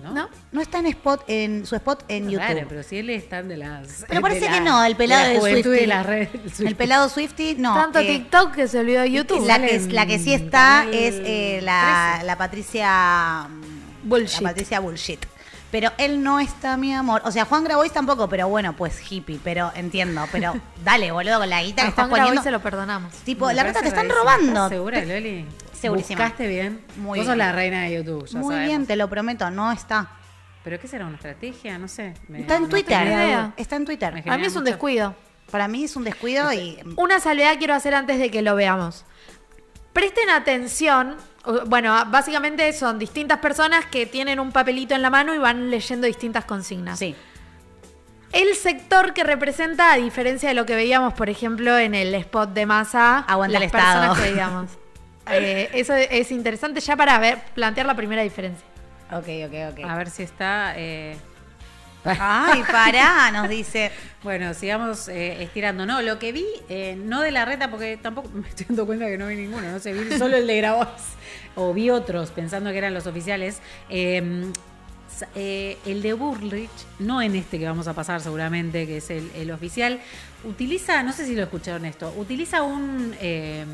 ¿no? 0.02 0.12
¿No? 0.12 0.28
No 0.52 0.60
está 0.60 0.78
en 0.80 0.86
spot, 0.86 1.25
en 1.28 1.66
su 1.66 1.75
spot 1.76 2.04
en 2.08 2.28
YouTube. 2.30 2.46
Claro, 2.46 2.66
pero 2.68 2.82
si 2.82 2.98
él 2.98 3.10
está 3.10 3.42
de 3.42 3.56
las. 3.56 4.04
Pero 4.08 4.14
de 4.16 4.20
parece 4.20 4.46
la- 4.46 4.52
que 4.52 4.60
no, 4.60 4.84
el 4.84 4.94
pelado 4.96 5.22
de 5.22 5.28
de, 5.28 5.34
la 5.34 5.40
juventud 5.40 5.62
Swiftie. 5.70 5.82
y 5.84 5.86
las 5.86 6.06
redes. 6.06 6.60
El 6.60 6.76
pelado 6.76 7.08
Swifty, 7.08 7.54
no. 7.58 7.75
tanto 7.75 7.98
eh, 8.00 8.06
TikTok 8.06 8.52
que 8.54 8.68
se 8.68 8.78
olvidó 8.78 9.02
de 9.02 9.10
YouTube. 9.10 9.46
La 9.46 9.58
que, 9.60 9.80
la 9.90 10.06
sí 10.18 10.34
está 10.34 10.86
es 10.92 11.14
eh, 11.25 11.60
la, 11.62 12.10
13. 12.16 12.26
la 12.26 12.38
Patricia. 12.38 13.48
Bullshit. 14.04 14.40
La 14.42 14.50
Patricia 14.50 14.80
Bullshit. 14.80 15.26
Pero 15.78 15.92
él 15.99 16.23
no 16.23 16.40
está, 16.40 16.78
mi 16.78 16.95
amor. 16.95 17.21
O 17.26 17.30
sea, 17.30 17.45
Juan 17.45 17.62
Grabois 17.62 17.92
tampoco, 17.92 18.30
pero 18.30 18.49
bueno, 18.49 18.75
pues 18.75 18.99
hippie. 19.12 19.38
Pero 19.45 19.71
entiendo. 19.75 20.25
Pero 20.33 20.54
dale, 20.85 21.12
boludo, 21.12 21.38
con 21.40 21.50
la 21.50 21.62
guita 21.62 21.83
que 21.83 21.88
A 21.88 21.90
estás 21.90 22.04
Juan 22.09 22.14
Grabois 22.14 22.28
poniendo. 22.38 22.42
se 22.45 22.50
lo 22.50 22.61
perdonamos. 22.62 23.12
Tipo, 23.25 23.49
Me 23.49 23.52
la 23.54 23.62
verdad 23.62 23.83
te 23.83 23.88
están 23.88 24.09
robando. 24.09 24.47
¿Estás 24.52 24.71
segura, 24.71 25.04
Loli? 25.04 25.45
Segurísima. 25.78 26.23
¿Buscaste 26.23 26.49
bien? 26.49 26.83
Muy 26.97 27.18
Vos 27.18 27.26
sos 27.28 27.37
la 27.37 27.52
reina 27.52 27.83
de 27.83 27.92
YouTube, 27.97 28.25
ya 28.26 28.38
Muy 28.38 28.54
sabemos. 28.54 28.66
bien, 28.71 28.87
te 28.87 28.97
lo 28.97 29.11
prometo, 29.11 29.50
no 29.50 29.71
está. 29.71 30.09
¿Pero 30.64 30.80
qué 30.80 30.88
será 30.88 31.04
una 31.04 31.16
estrategia? 31.16 31.76
No 31.76 31.88
sé. 31.88 32.14
me- 32.28 32.40
Está 32.40 32.56
en 32.56 32.62
no 32.62 32.68
Twitter. 32.71 33.06
idea. 33.06 33.52
Está 33.59 33.76
en 33.76 33.85
Twitter. 33.85 34.14
Me 34.14 34.21
A 34.33 34.38
mí 34.38 34.47
es 34.47 34.54
un 34.56 34.62
mucho- 34.62 34.71
descuido. 34.73 35.14
Para 35.50 35.68
mí 35.68 35.85
es 35.85 35.95
un 35.95 36.04
descuido 36.04 36.50
y. 36.54 36.78
Una 36.97 37.21
salvedad 37.21 37.52
quiero 37.59 37.75
hacer 37.75 37.95
antes 37.95 38.18
de 38.18 38.30
que 38.30 38.40
lo 38.40 38.54
veamos. 38.56 39.04
Presten 39.97 40.28
atención. 40.28 41.17
Bueno, 41.69 41.95
básicamente 42.09 42.71
son 42.75 42.99
distintas 42.99 43.39
personas 43.39 43.87
que 43.87 44.04
tienen 44.04 44.39
un 44.39 44.52
papelito 44.52 44.95
en 44.95 45.00
la 45.00 45.09
mano 45.09 45.35
y 45.35 45.39
van 45.39 45.71
leyendo 45.71 46.06
distintas 46.06 46.45
consignas. 46.45 46.99
Sí. 46.99 47.15
El 48.30 48.54
sector 48.56 49.15
que 49.15 49.25
representa, 49.25 49.95
a 49.95 49.97
diferencia 49.97 50.50
de 50.50 50.54
lo 50.54 50.67
que 50.67 50.75
veíamos, 50.75 51.15
por 51.15 51.30
ejemplo, 51.30 51.78
en 51.78 51.95
el 51.95 52.15
spot 52.15 52.50
de 52.50 52.67
masa, 52.67 53.21
Aguanta 53.21 53.54
las 53.54 53.63
el 53.63 53.67
Estado. 53.69 54.00
personas 54.00 54.19
que 54.23 54.30
veíamos. 54.32 54.71
Eh, 55.28 55.71
eso 55.73 55.93
es 55.93 56.30
interesante 56.30 56.78
ya 56.80 56.95
para 56.95 57.19
ver, 57.19 57.41
plantear 57.54 57.85
la 57.85 57.97
primera 57.97 58.23
diferencia. 58.23 58.65
Ok, 59.11 59.26
ok, 59.47 59.73
ok. 59.73 59.85
A 59.91 59.97
ver 59.97 60.09
si 60.09 60.23
está. 60.23 60.75
eh, 60.76 61.17
Ay, 62.19 62.62
pará, 62.71 63.30
nos 63.32 63.49
dice. 63.49 63.90
Bueno, 64.23 64.54
sigamos 64.54 65.08
eh, 65.08 65.42
estirando. 65.42 65.86
No, 65.86 66.02
lo 66.02 66.19
que 66.19 66.32
vi, 66.32 66.47
eh, 66.69 66.97
no 67.02 67.21
de 67.21 67.30
la 67.30 67.45
reta, 67.45 67.71
porque 67.71 67.97
tampoco 67.97 68.28
me 68.34 68.49
estoy 68.49 68.66
dando 68.69 68.86
cuenta 68.86 69.06
que 69.06 69.19
no 69.19 69.26
vi 69.28 69.36
ninguno, 69.36 69.71
no 69.71 69.78
sé, 69.78 69.92
vi 69.92 70.16
solo 70.19 70.36
el 70.36 70.47
de 70.47 70.56
Grabois. 70.56 70.88
O 71.54 71.73
vi 71.73 71.90
otros 71.90 72.30
pensando 72.30 72.71
que 72.71 72.78
eran 72.78 72.92
los 72.95 73.06
oficiales. 73.06 73.60
Eh, 73.88 74.50
sa- 75.08 75.28
eh, 75.34 75.78
el 75.86 76.02
de 76.02 76.12
Burrich, 76.12 76.71
no 76.99 77.23
en 77.23 77.34
este 77.36 77.58
que 77.58 77.64
vamos 77.64 77.88
a 77.88 77.95
pasar 77.95 78.21
seguramente, 78.21 78.86
que 78.86 78.99
es 78.99 79.08
el, 79.10 79.30
el 79.34 79.50
oficial, 79.50 80.00
utiliza, 80.45 81.02
no 81.02 81.12
sé 81.12 81.25
si 81.25 81.34
lo 81.34 81.42
escucharon 81.45 81.86
esto, 81.86 82.12
utiliza 82.19 82.62
un 82.62 83.14
eh, 83.21 83.64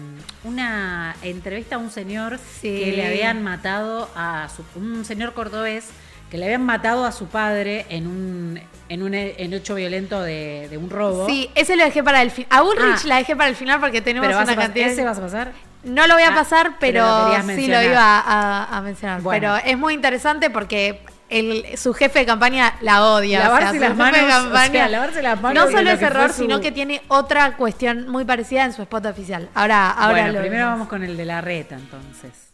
una 0.45 1.17
entrevista 1.23 1.75
a 1.77 1.79
un 1.79 1.91
señor 1.91 2.39
Sí. 2.61 2.69
que 2.79 2.93
le 2.93 3.07
habían 3.07 3.43
matado 3.43 4.09
a 4.15 4.49
su, 4.55 4.65
un 4.79 5.05
señor 5.05 5.33
cordobés 5.35 5.87
que 6.33 6.39
le 6.39 6.47
habían 6.47 6.65
matado 6.65 7.05
a 7.05 7.13
su 7.13 7.27
padre 7.27 7.85
en 7.91 8.07
un 8.07 8.59
en 8.89 9.03
un 9.03 9.13
en 9.13 9.53
hecho 9.53 9.75
violento 9.75 10.23
de, 10.23 10.67
de 10.71 10.79
un 10.79 10.89
robo. 10.89 11.27
Sí, 11.27 11.51
ese 11.55 11.77
lo 11.77 11.85
dejé 11.85 12.03
para 12.03 12.23
el 12.23 12.31
final. 12.31 12.49
A 12.51 12.63
Ulrich 12.63 13.01
Ah. 13.05 13.09
la 13.09 13.17
dejé 13.17 13.37
para 13.37 13.51
el 13.51 13.55
final 13.57 13.81
porque 13.81 14.01
tenemos 14.01 14.27
pero 14.29 14.41
una 14.41 14.57
cantidad. 14.57 14.89
¿ese 14.89 15.05
vas 15.05 15.19
a 15.19 15.21
pasar? 15.21 15.53
No 15.85 16.07
lo 16.07 16.15
voy 16.15 16.23
a 16.23 16.29
Ah, 16.31 16.35
pasar, 16.35 16.77
pero 16.81 17.05
pero, 17.05 17.19
lo 17.19 17.25
querías 17.43 17.47
sí 17.59 17.67
lo 17.71 17.83
iba 17.83 18.19
a, 18.21 18.77
a 18.79 18.81
mencionar. 18.81 19.21
Bueno. 19.21 19.57
Pero 19.57 19.71
es 19.71 19.77
muy 19.79 19.93
interesante 19.93 20.49
porque 20.49 21.03
el, 21.29 21.67
su 21.77 21.93
jefe 21.93 22.21
de 22.21 22.27
campaña 22.27 22.77
la 22.81 23.05
odia. 23.05 23.41
Lavarse 23.41 23.79
las 23.79 23.95
manos, 23.95 24.21
o 24.21 24.27
sea, 24.27 24.39
campaña- 24.43 24.89
lavarse 24.89 25.23
las 25.23 25.39
manos 25.41 25.63
No 25.63 25.67
de 25.67 25.73
solo 25.77 25.85
lo 25.85 25.91
es 25.97 26.03
error, 26.03 26.31
su- 26.33 26.43
sino 26.43 26.61
que 26.63 26.73
tiene 26.73 27.03
otra 27.09 27.57
cuestión 27.59 28.09
muy 28.09 28.25
parecida 28.25 28.65
en 28.65 28.73
su 28.73 28.81
spot 28.81 29.05
oficial. 29.05 29.51
Ahora, 29.55 29.91
ahora 29.91 30.13
bueno, 30.23 30.33
lo 30.33 30.41
primero 30.41 30.63
vemos. 30.65 30.73
vamos 30.79 30.89
con 30.89 31.03
el 31.05 31.15
de 31.17 31.25
la 31.27 31.43
reta, 31.43 31.75
entonces. 31.77 32.53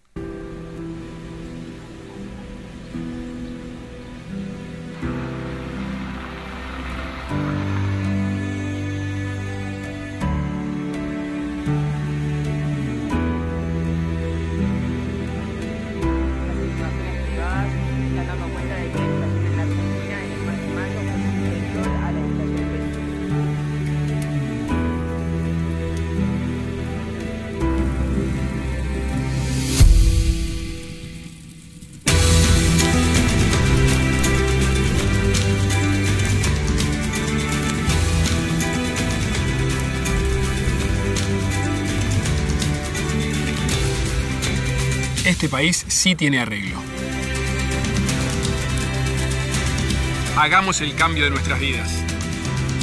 País 45.59 45.85
sí 45.89 46.15
tiene 46.15 46.39
arreglo. 46.39 46.81
Hagamos 50.37 50.81
el 50.83 50.95
cambio 50.95 51.25
de 51.25 51.31
nuestras 51.31 51.59
vidas. 51.59 51.91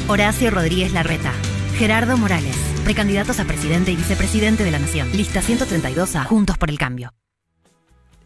Horacio 0.10 0.52
Rodríguez 0.52 0.92
Larreta. 0.92 1.32
Gerardo 1.78 2.18
Morales. 2.18 2.58
Precandidatos 2.84 3.40
a 3.40 3.46
presidente 3.46 3.92
y 3.92 3.96
vicepresidente 3.96 4.66
de 4.66 4.72
la 4.72 4.80
Nación. 4.80 5.10
Lista 5.14 5.42
132A. 5.42 6.26
Juntos 6.26 6.58
por 6.58 6.70
el 6.70 6.78
Cambio. 6.78 7.14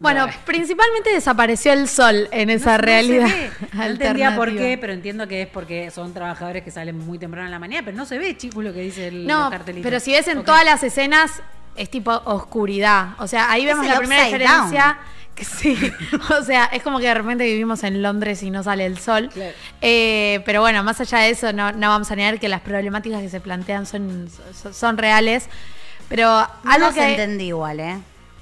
Bueno, 0.00 0.26
principalmente 0.46 1.12
desapareció 1.12 1.72
el 1.72 1.86
sol 1.86 2.26
en 2.32 2.50
esa 2.50 2.72
No- 2.72 2.78
no 2.78 2.82
realidad. 2.82 3.28
No 3.72 3.84
entendía 3.84 4.34
por 4.34 4.52
qué, 4.56 4.76
pero 4.80 4.92
entiendo 4.92 5.28
que 5.28 5.42
es 5.42 5.48
porque 5.48 5.92
son 5.92 6.12
trabajadores 6.12 6.64
que 6.64 6.72
salen 6.72 6.98
muy 6.98 7.18
temprano 7.20 7.46
en 7.46 7.52
la 7.52 7.60
mañana, 7.60 7.84
pero 7.84 7.96
no 7.96 8.04
se 8.04 8.18
ve, 8.18 8.36
chicos, 8.36 8.64
lo 8.64 8.72
que 8.74 8.80
dice 8.80 9.06
el 9.06 9.28
No, 9.28 9.42
los 9.42 9.50
cartelitos. 9.50 9.84
pero 9.84 10.00
si 10.00 10.10
ves 10.10 10.26
en 10.26 10.42
todas 10.42 10.64
las 10.64 10.82
escenas, 10.82 11.40
es 11.76 11.90
tipo 11.90 12.12
oscuridad. 12.24 13.10
O 13.18 13.26
sea, 13.26 13.50
ahí 13.50 13.64
vemos 13.64 13.86
la 13.86 13.98
primera 13.98 14.24
diferencia. 14.24 14.98
Sí, 15.40 15.74
o 16.38 16.42
sea, 16.44 16.66
es 16.66 16.82
como 16.82 16.98
que 16.98 17.06
de 17.06 17.14
repente 17.14 17.44
vivimos 17.44 17.82
en 17.84 18.02
Londres 18.02 18.42
y 18.42 18.50
no 18.50 18.62
sale 18.62 18.84
el 18.84 18.98
sol. 18.98 19.30
Claro. 19.32 19.52
Eh, 19.80 20.42
pero 20.44 20.60
bueno, 20.60 20.82
más 20.84 21.00
allá 21.00 21.18
de 21.20 21.30
eso, 21.30 21.52
no, 21.54 21.72
no 21.72 21.88
vamos 21.88 22.10
a 22.10 22.16
negar 22.16 22.38
que 22.38 22.48
las 22.48 22.60
problemáticas 22.60 23.22
que 23.22 23.30
se 23.30 23.40
plantean 23.40 23.86
son, 23.86 24.28
son, 24.60 24.74
son 24.74 24.98
reales. 24.98 25.48
Pero 26.10 26.26
No 26.64 26.70
algo 26.70 26.92
que. 26.92 27.08
entendí 27.12 27.46
igual, 27.46 27.80
¿eh? 27.80 27.98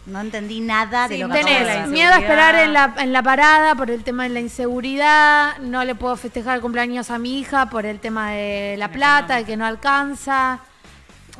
No 0.07 0.21
entendí 0.23 0.61
nada 0.61 1.07
de 1.07 1.19
lo 1.19 1.29
que 1.29 1.45
tenés 1.45 1.87
miedo 1.89 2.13
a 2.13 2.19
esperar 2.19 2.55
en 2.57 2.73
la, 2.73 2.95
en 2.99 3.13
la 3.13 3.23
parada 3.23 3.75
por 3.75 3.91
el 3.91 4.03
tema 4.03 4.23
de 4.25 4.31
la 4.31 4.41
inseguridad, 4.41 5.59
no 5.59 5.85
le 5.85 5.95
puedo 5.95 6.17
festejar 6.17 6.57
el 6.57 6.63
cumpleaños 6.63 7.11
a 7.11 7.19
mi 7.19 7.39
hija 7.39 7.69
por 7.69 7.85
el 7.87 8.01
tema 8.01 8.31
de 8.33 8.75
la 8.79 8.89
plata, 8.91 9.37
de 9.37 9.45
que 9.45 9.57
no 9.59 9.67
alcanza. 9.67 10.61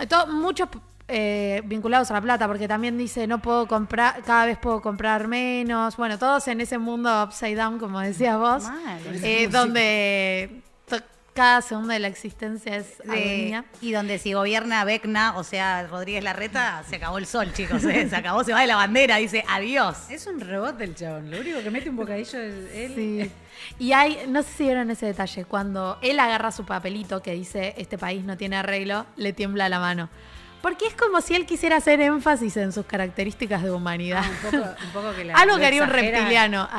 To- 0.09 0.27
muchos 0.29 0.69
eh, 1.09 1.63
vinculados 1.65 2.11
a 2.11 2.15
la 2.15 2.21
plata, 2.21 2.47
porque 2.47 2.69
también 2.69 2.99
dice 2.99 3.27
no 3.27 3.41
puedo 3.41 3.67
comprar, 3.67 4.23
cada 4.23 4.47
vez 4.47 4.59
puedo 4.59 4.83
comprar 4.83 5.27
menos. 5.27 5.97
Bueno, 5.97 6.19
todos 6.19 6.47
en 6.49 6.61
ese 6.61 6.79
mundo 6.79 7.25
upside 7.25 7.57
down, 7.57 7.79
como 7.79 8.01
decías 8.01 8.39
vos, 8.39 8.65
eh, 9.23 9.49
donde 9.51 10.63
cada 11.39 11.63
segundo 11.63 11.93
de 11.93 12.01
la 12.01 12.09
existencia 12.09 12.77
es 12.77 13.01
y 13.81 13.93
donde 13.93 14.19
si 14.19 14.33
gobierna 14.33 14.85
Vecna, 14.85 15.37
o 15.37 15.45
sea, 15.45 15.87
Rodríguez 15.87 16.25
Larreta, 16.25 16.83
se 16.89 16.97
acabó 16.97 17.17
el 17.19 17.27
sol, 17.27 17.53
chicos. 17.53 17.85
¿eh? 17.85 18.09
Se 18.11 18.17
acabó, 18.17 18.43
se 18.43 18.53
va 18.53 18.63
de 18.63 18.67
la 18.67 18.75
bandera, 18.75 19.19
dice 19.19 19.45
adiós. 19.49 20.11
Es 20.11 20.27
un 20.27 20.41
robot 20.41 20.81
el 20.81 20.97
chabón. 20.97 21.31
Lo 21.31 21.39
único 21.39 21.61
que 21.63 21.71
mete 21.71 21.91
un 21.91 21.97
bocadillo 21.97 22.41
es 22.41 22.75
él. 22.75 22.93
Sí. 22.97 23.31
Y 23.79 23.93
hay, 23.93 24.27
no 24.29 24.43
sé 24.43 24.49
si 24.53 24.65
vieron 24.65 24.91
ese 24.91 25.07
detalle, 25.07 25.45
cuando 25.45 25.99
él 26.03 26.19
agarra 26.19 26.51
su 26.51 26.67
papelito 26.67 27.23
que 27.23 27.35
dice 27.35 27.73
este 27.79 27.99
país 27.99 28.25
no 28.25 28.37
tiene 28.37 28.57
arreglo, 28.57 29.07
le 29.15 29.33
tiembla 29.33 29.69
la 29.69 29.79
mano. 29.79 30.11
Porque 30.63 30.87
es 30.87 30.95
como 30.95 31.21
si 31.21 31.35
él 31.35 31.47
quisiera 31.47 31.77
hacer 31.77 32.01
énfasis 32.01 32.57
en 32.57 32.73
sus 32.73 32.85
características 32.85 33.63
de 33.63 33.71
humanidad. 33.71 34.23
Ah, 34.25 34.31
un, 34.31 34.51
poco, 34.51 34.65
un 34.85 34.91
poco 34.93 35.15
que 35.15 35.25
la, 35.25 35.35
Algo 35.39 35.57
que 35.59 35.67
haría 35.67 35.83
un 35.85 35.91
reptiliano. 35.91 36.69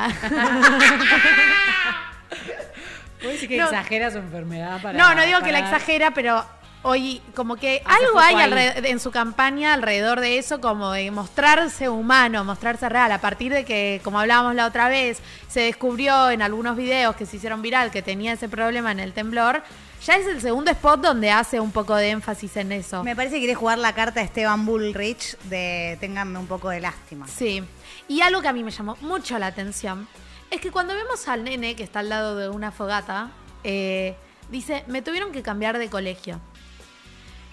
¿Puedes 3.20 3.34
decir 3.34 3.48
que 3.48 3.56
No. 3.58 3.64
exagera 3.64 4.10
su 4.10 4.18
enfermedad 4.18 4.80
para. 4.80 4.98
no, 4.98 5.14
no 5.14 5.24
digo 5.24 5.40
que 5.40 5.52
la 5.52 5.60
exagera, 5.60 6.12
pero 6.12 6.44
hoy 6.82 7.20
como 7.34 7.56
que 7.56 7.82
Hace 7.84 8.06
algo 8.06 8.18
hay 8.18 8.72
en 8.84 9.00
su 9.00 9.10
campaña 9.10 9.74
alrededor 9.74 10.20
de 10.20 10.38
eso, 10.38 10.60
como 10.60 10.92
de 10.92 11.10
mostrarse 11.10 11.88
humano, 11.88 12.44
mostrarse 12.44 12.88
real, 12.88 13.12
a 13.12 13.20
partir 13.20 13.52
de 13.52 13.64
que, 13.64 14.00
como 14.02 14.18
hablábamos 14.20 14.54
la 14.54 14.66
otra 14.66 14.88
vez, 14.88 15.20
se 15.48 15.60
descubrió 15.60 16.30
en 16.30 16.40
algunos 16.42 16.76
videos 16.76 17.16
que 17.16 17.26
se 17.26 17.36
hicieron 17.36 17.60
viral 17.60 17.90
que 17.90 18.00
tenía 18.02 18.32
ese 18.32 18.48
problema 18.48 18.92
en 18.92 19.00
el 19.00 19.12
temblor. 19.12 19.62
Ya 20.06 20.16
es 20.16 20.26
el 20.26 20.40
segundo 20.40 20.70
spot 20.70 21.00
donde 21.00 21.30
hace 21.30 21.60
un 21.60 21.72
poco 21.72 21.94
de 21.94 22.10
énfasis 22.10 22.56
en 22.56 22.72
eso. 22.72 23.04
Me 23.04 23.14
parece 23.14 23.34
que 23.34 23.40
quiere 23.40 23.54
jugar 23.54 23.78
la 23.78 23.94
carta 23.94 24.20
a 24.20 24.22
Esteban 24.22 24.64
Bullrich 24.64 25.36
de 25.44 25.98
ténganme 26.00 26.38
un 26.38 26.46
poco 26.46 26.70
de 26.70 26.80
lástima. 26.80 27.26
Sí. 27.28 27.62
Y 28.08 28.22
algo 28.22 28.40
que 28.40 28.48
a 28.48 28.52
mí 28.54 28.64
me 28.64 28.70
llamó 28.70 28.96
mucho 29.02 29.38
la 29.38 29.46
atención 29.48 30.08
es 30.50 30.60
que 30.60 30.70
cuando 30.70 30.94
vemos 30.94 31.28
al 31.28 31.44
nene 31.44 31.76
que 31.76 31.82
está 31.82 32.00
al 32.00 32.08
lado 32.08 32.36
de 32.36 32.48
una 32.48 32.72
fogata, 32.72 33.30
eh, 33.62 34.16
dice, 34.50 34.84
me 34.86 35.02
tuvieron 35.02 35.32
que 35.32 35.42
cambiar 35.42 35.78
de 35.78 35.90
colegio. 35.90 36.40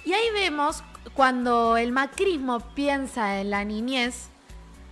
Y 0.06 0.14
ahí 0.14 0.30
vemos 0.34 0.84
cuando 1.14 1.76
el 1.76 1.92
macrismo 1.92 2.62
piensa 2.74 3.42
en 3.42 3.50
la 3.50 3.66
niñez, 3.66 4.30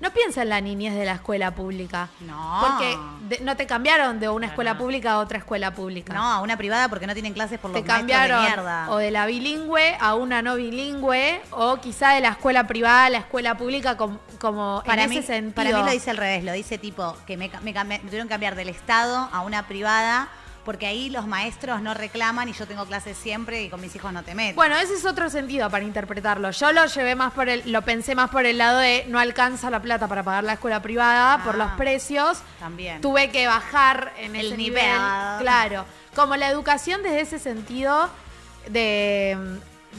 no 0.01 0.11
piensa 0.11 0.41
en 0.41 0.49
la 0.49 0.59
niñez 0.61 0.93
de 0.93 1.05
la 1.05 1.13
escuela 1.13 1.51
pública. 1.51 2.09
No. 2.19 2.61
Porque 2.61 2.97
de- 3.29 3.39
no 3.43 3.55
te 3.55 3.65
cambiaron 3.65 4.19
de 4.19 4.27
una 4.29 4.47
escuela 4.47 4.73
no. 4.73 4.79
pública 4.79 5.13
a 5.13 5.19
otra 5.19 5.37
escuela 5.37 5.71
pública. 5.73 6.13
No, 6.13 6.21
a 6.21 6.41
una 6.41 6.57
privada 6.57 6.89
porque 6.89 7.07
no 7.07 7.13
tienen 7.13 7.33
clases 7.33 7.59
por 7.59 7.71
los 7.71 7.81
te 7.81 7.87
cambiaron 7.87 8.41
de 8.43 8.47
mierda. 8.49 8.89
o 8.91 8.97
de 8.97 9.09
la 9.11 9.25
bilingüe 9.25 9.97
a 9.99 10.15
una 10.15 10.41
no 10.41 10.55
bilingüe 10.55 11.41
o 11.51 11.77
quizá 11.77 12.09
de 12.11 12.21
la 12.21 12.29
escuela 12.29 12.67
privada 12.67 13.05
a 13.05 13.09
la 13.09 13.17
escuela 13.19 13.55
pública 13.57 13.95
com- 13.97 14.19
como 14.39 14.83
para 14.85 15.03
en 15.03 15.09
mí, 15.09 15.17
ese 15.17 15.27
sentido. 15.27 15.55
para 15.55 15.69
mí 15.77 15.83
lo 15.83 15.91
dice 15.91 16.09
al 16.11 16.17
revés, 16.17 16.43
lo 16.43 16.51
dice 16.51 16.77
tipo 16.77 17.15
que 17.25 17.37
me, 17.37 17.49
me 17.63 17.73
me 17.85 17.99
tuvieron 17.99 18.27
que 18.27 18.33
cambiar 18.33 18.55
del 18.55 18.69
Estado 18.69 19.29
a 19.31 19.41
una 19.41 19.65
privada 19.67 20.27
porque 20.65 20.87
ahí 20.87 21.09
los 21.09 21.27
maestros 21.27 21.81
no 21.81 21.93
reclaman 21.93 22.49
y 22.49 22.53
yo 22.53 22.67
tengo 22.67 22.85
clases 22.85 23.15
siempre 23.17 23.63
y 23.63 23.69
con 23.69 23.79
mis 23.79 23.95
hijos 23.95 24.11
no 24.11 24.23
te 24.23 24.35
meto. 24.35 24.55
Bueno, 24.55 24.75
ese 24.75 24.95
es 24.95 25.05
otro 25.05 25.29
sentido 25.29 25.69
para 25.69 25.85
interpretarlo. 25.85 26.51
Yo 26.51 26.71
lo 26.73 26.85
llevé 26.87 27.15
más 27.15 27.31
por 27.33 27.47
el, 27.47 27.71
lo 27.71 27.83
pensé 27.83 28.15
más 28.15 28.29
por 28.31 28.45
el 28.45 28.57
lado 28.57 28.79
de 28.79 29.05
no 29.07 29.19
alcanza 29.19 29.69
la 29.69 29.81
plata 29.81 30.07
para 30.07 30.23
pagar 30.23 30.43
la 30.43 30.53
escuela 30.53 30.81
privada 30.81 31.43
por 31.43 31.55
Ah. 31.55 31.57
los 31.59 31.71
precios. 31.73 32.39
También. 32.59 32.99
Tuve 33.01 33.29
que 33.29 33.47
bajar 33.47 34.11
en 34.17 34.35
El 34.35 34.47
ese 34.47 34.57
nivel. 34.57 34.83
nivel. 34.83 35.39
Claro. 35.39 35.85
Como 36.15 36.35
la 36.35 36.49
educación 36.49 37.03
desde 37.03 37.21
ese 37.21 37.39
sentido 37.39 38.09
de 38.69 39.37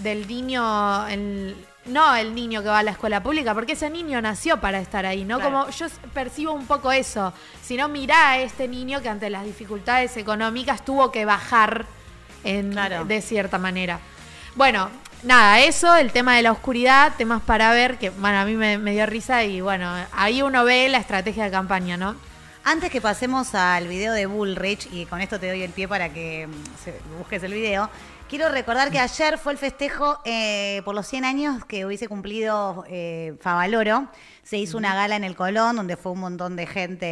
del 0.02 0.26
niño, 0.28 1.06
el- 1.08 1.56
no 1.86 2.14
el 2.14 2.34
niño 2.34 2.62
que 2.62 2.68
va 2.68 2.80
a 2.80 2.82
la 2.82 2.92
escuela 2.92 3.22
pública, 3.22 3.54
porque 3.54 3.72
ese 3.72 3.90
niño 3.90 4.20
nació 4.20 4.60
para 4.60 4.78
estar 4.80 5.06
ahí, 5.06 5.24
¿no? 5.24 5.38
Claro. 5.38 5.60
Como 5.60 5.70
yo 5.70 5.86
percibo 6.12 6.52
un 6.52 6.66
poco 6.66 6.92
eso. 6.92 7.32
Si 7.62 7.76
no, 7.76 7.88
mirá 7.88 8.32
a 8.32 8.38
este 8.38 8.68
niño 8.68 9.02
que 9.02 9.08
ante 9.08 9.30
las 9.30 9.44
dificultades 9.44 10.16
económicas 10.16 10.84
tuvo 10.84 11.10
que 11.12 11.24
bajar 11.24 11.86
en, 12.44 12.72
Claro. 12.72 13.04
de 13.04 13.20
cierta 13.20 13.58
manera. 13.58 14.00
Bueno, 14.54 14.90
nada, 15.22 15.60
eso, 15.60 15.96
el 15.96 16.12
tema 16.12 16.36
de 16.36 16.42
la 16.42 16.52
oscuridad, 16.52 17.12
temas 17.16 17.42
para 17.42 17.70
ver, 17.72 17.98
que 17.98 18.10
bueno, 18.10 18.38
a 18.38 18.44
mí 18.44 18.54
me, 18.54 18.78
me 18.78 18.92
dio 18.92 19.06
risa 19.06 19.44
y 19.44 19.60
bueno, 19.60 19.92
ahí 20.12 20.42
uno 20.42 20.64
ve 20.64 20.88
la 20.88 20.98
estrategia 20.98 21.44
de 21.44 21.50
campaña, 21.50 21.96
¿no? 21.96 22.16
Antes 22.64 22.90
que 22.90 23.00
pasemos 23.00 23.54
al 23.54 23.86
video 23.86 24.12
de 24.12 24.26
Bullrich, 24.26 24.88
y 24.90 25.06
con 25.06 25.20
esto 25.20 25.38
te 25.38 25.48
doy 25.48 25.62
el 25.62 25.70
pie 25.70 25.86
para 25.86 26.08
que 26.08 26.48
mm, 26.48 27.18
busques 27.18 27.40
el 27.44 27.52
video, 27.52 27.88
quiero 28.28 28.48
recordar 28.48 28.90
que 28.90 28.98
ayer 28.98 29.38
fue 29.38 29.52
el 29.52 29.58
festejo 29.58 30.20
eh, 30.24 30.82
por 30.84 30.94
los 30.94 31.06
100 31.06 31.24
años 31.24 31.64
que 31.64 31.86
hubiese 31.86 32.08
cumplido 32.08 32.84
eh, 32.88 33.36
Favaloro. 33.40 34.08
Se 34.42 34.58
hizo 34.58 34.78
una 34.78 34.94
gala 34.94 35.16
en 35.16 35.24
el 35.24 35.36
Colón 35.36 35.76
donde 35.76 35.96
fue 35.96 36.12
un 36.12 36.20
montón 36.20 36.56
de 36.56 36.66
gente 36.66 37.06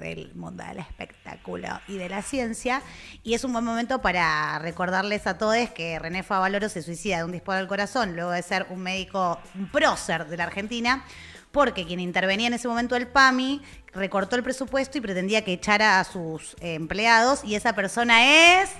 del 0.00 0.34
mundo 0.34 0.64
del 0.64 0.78
espectáculo 0.78 1.68
y 1.88 1.96
de 1.96 2.08
la 2.08 2.22
ciencia. 2.22 2.82
Y 3.22 3.34
es 3.34 3.44
un 3.44 3.52
buen 3.52 3.64
momento 3.64 4.00
para 4.00 4.58
recordarles 4.58 5.26
a 5.26 5.38
todos 5.38 5.70
que 5.70 5.98
René 5.98 6.22
Favaloro 6.22 6.68
se 6.68 6.82
suicida 6.82 7.18
de 7.18 7.24
un 7.24 7.32
disparo 7.32 7.60
al 7.60 7.68
corazón 7.68 8.14
luego 8.14 8.30
de 8.30 8.42
ser 8.42 8.66
un 8.70 8.80
médico, 8.80 9.38
un 9.54 9.68
prócer 9.70 10.26
de 10.26 10.36
la 10.36 10.44
Argentina 10.44 11.04
porque 11.52 11.86
quien 11.86 12.00
intervenía 12.00 12.48
en 12.48 12.54
ese 12.54 12.66
momento 12.66 12.96
el 12.96 13.06
PAMI 13.06 13.62
recortó 13.92 14.34
el 14.34 14.42
presupuesto 14.42 14.98
y 14.98 15.00
pretendía 15.00 15.44
que 15.44 15.52
echara 15.52 16.00
a 16.00 16.04
sus 16.04 16.54
eh, 16.54 16.74
empleados 16.74 17.44
y 17.44 17.54
esa 17.54 17.74
persona 17.74 18.62
es 18.62 18.70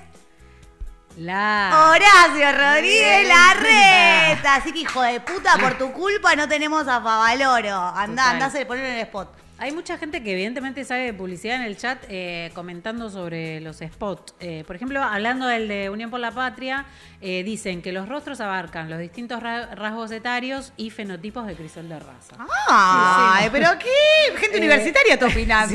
La. 1.17 1.91
Horacio 1.91 2.53
Rodríguez 2.53 3.29
Larreta. 3.29 4.57
Así 4.57 4.73
que 4.73 4.81
hijo 4.81 5.03
de 5.03 5.21
puta, 5.21 5.57
por 5.59 5.79
tu 5.79 5.93
culpa 5.93 6.35
no 6.35 6.49
tenemos 6.49 6.89
a 6.89 7.01
Favaloro. 7.01 7.77
Andá, 7.97 8.25
Total. 8.25 8.43
andá 8.43 8.47
a 8.47 8.67
poner 8.67 8.85
en 8.85 8.95
el 8.95 9.01
spot. 9.03 9.44
Hay 9.57 9.71
mucha 9.71 9.97
gente 9.99 10.21
que 10.25 10.33
evidentemente 10.33 10.85
sabe 10.85 11.05
de 11.05 11.15
publicidad 11.15 11.57
en 11.57 11.63
el 11.63 11.77
chat 11.77 12.03
eh, 12.09 12.51
comentando 12.55 13.09
sobre 13.09 13.61
los 13.61 13.77
spots. 13.79 14.35
Eh, 14.41 14.65
por 14.67 14.75
ejemplo, 14.75 15.01
hablando 15.01 15.47
del 15.47 15.69
de 15.69 15.91
Unión 15.91 16.11
por 16.11 16.19
la 16.19 16.33
Patria, 16.33 16.87
eh, 17.21 17.45
dicen 17.45 17.81
que 17.81 17.93
los 17.93 18.09
rostros 18.09 18.41
abarcan 18.41 18.91
los 18.91 18.99
distintos 18.99 19.41
ra- 19.41 19.73
rasgos 19.77 20.11
etarios 20.11 20.73
y 20.77 20.91
fenotipos 20.91 21.47
de 21.47 21.55
crisol 21.55 21.89
de 21.89 22.01
raza. 22.01 22.37
Ay, 22.69 23.49
pero 23.53 23.69
qué 23.79 24.37
gente 24.39 24.59
universitaria 24.59 25.15
está 25.15 25.27
opinando. 25.29 25.69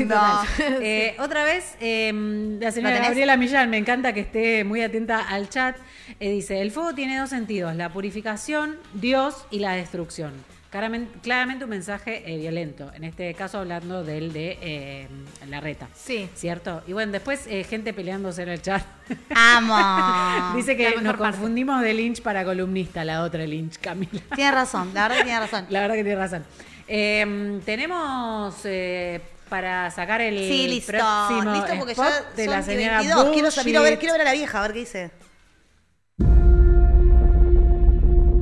Sí, 0.54 1.12
otra 1.18 1.44
vez, 1.44 1.74
la 1.80 2.70
señora. 2.72 2.98
Gabriela 2.98 3.38
Millán, 3.38 3.70
me 3.70 3.78
encanta 3.78 4.12
que 4.12 4.20
esté 4.20 4.62
muy 4.62 4.82
atenta 4.82 5.20
al 5.26 5.48
chat. 5.48 5.76
dice: 6.20 6.60
El 6.60 6.70
fuego 6.70 6.94
tiene 6.94 7.18
dos 7.18 7.30
sentidos: 7.30 7.74
la 7.74 7.88
purificación, 7.88 8.76
Dios 8.92 9.46
y 9.50 9.60
la 9.60 9.72
destrucción. 9.72 10.34
Claramente, 10.70 11.18
claramente 11.20 11.64
un 11.64 11.70
mensaje 11.70 12.22
eh, 12.32 12.38
violento. 12.38 12.92
En 12.94 13.02
este 13.02 13.34
caso, 13.34 13.58
hablando 13.58 14.04
del 14.04 14.32
de 14.32 14.56
eh, 14.62 15.08
la 15.48 15.60
reta. 15.60 15.88
Sí. 15.96 16.28
¿Cierto? 16.36 16.82
Y 16.86 16.92
bueno, 16.92 17.10
después, 17.10 17.44
eh, 17.48 17.64
gente 17.64 17.92
peleándose 17.92 18.42
en 18.44 18.50
el 18.50 18.62
chat. 18.62 18.82
Amo. 19.34 20.54
dice 20.56 20.76
que 20.76 20.90
nos 21.00 21.16
parte. 21.16 21.18
confundimos 21.18 21.82
de 21.82 21.92
Lynch 21.92 22.22
para 22.22 22.44
columnista, 22.44 23.04
la 23.04 23.24
otra 23.24 23.44
Lynch, 23.46 23.78
Camila. 23.80 24.20
Tiene 24.36 24.52
razón, 24.52 24.92
la 24.94 25.02
verdad 25.08 25.16
que 25.18 25.24
tiene 25.24 25.40
razón. 25.40 25.66
La 25.70 25.80
verdad 25.80 25.94
que 25.96 26.04
tiene 26.04 26.18
razón. 26.18 26.44
Eh, 26.86 27.60
tenemos 27.64 28.54
eh, 28.64 29.20
para 29.48 29.90
sacar 29.90 30.20
el 30.20 30.38
Sí, 30.38 30.68
listo. 30.68 30.92
próximo 30.92 31.52
Listo 31.52 31.72
porque 31.78 31.92
spot 31.92 32.08
ya 32.08 32.30
de 32.36 32.44
son 32.44 32.54
la 32.54 32.62
señora 32.62 32.98
22. 32.98 33.24
Quiero, 33.32 33.42
Bullshit. 33.48 33.62
quiero 33.64 33.82
ver, 33.82 33.98
quiero 33.98 34.12
ver 34.14 34.20
a 34.20 34.24
la 34.24 34.32
vieja, 34.34 34.58
a 34.58 34.62
ver 34.62 34.72
qué 34.72 34.78
dice. 34.78 35.10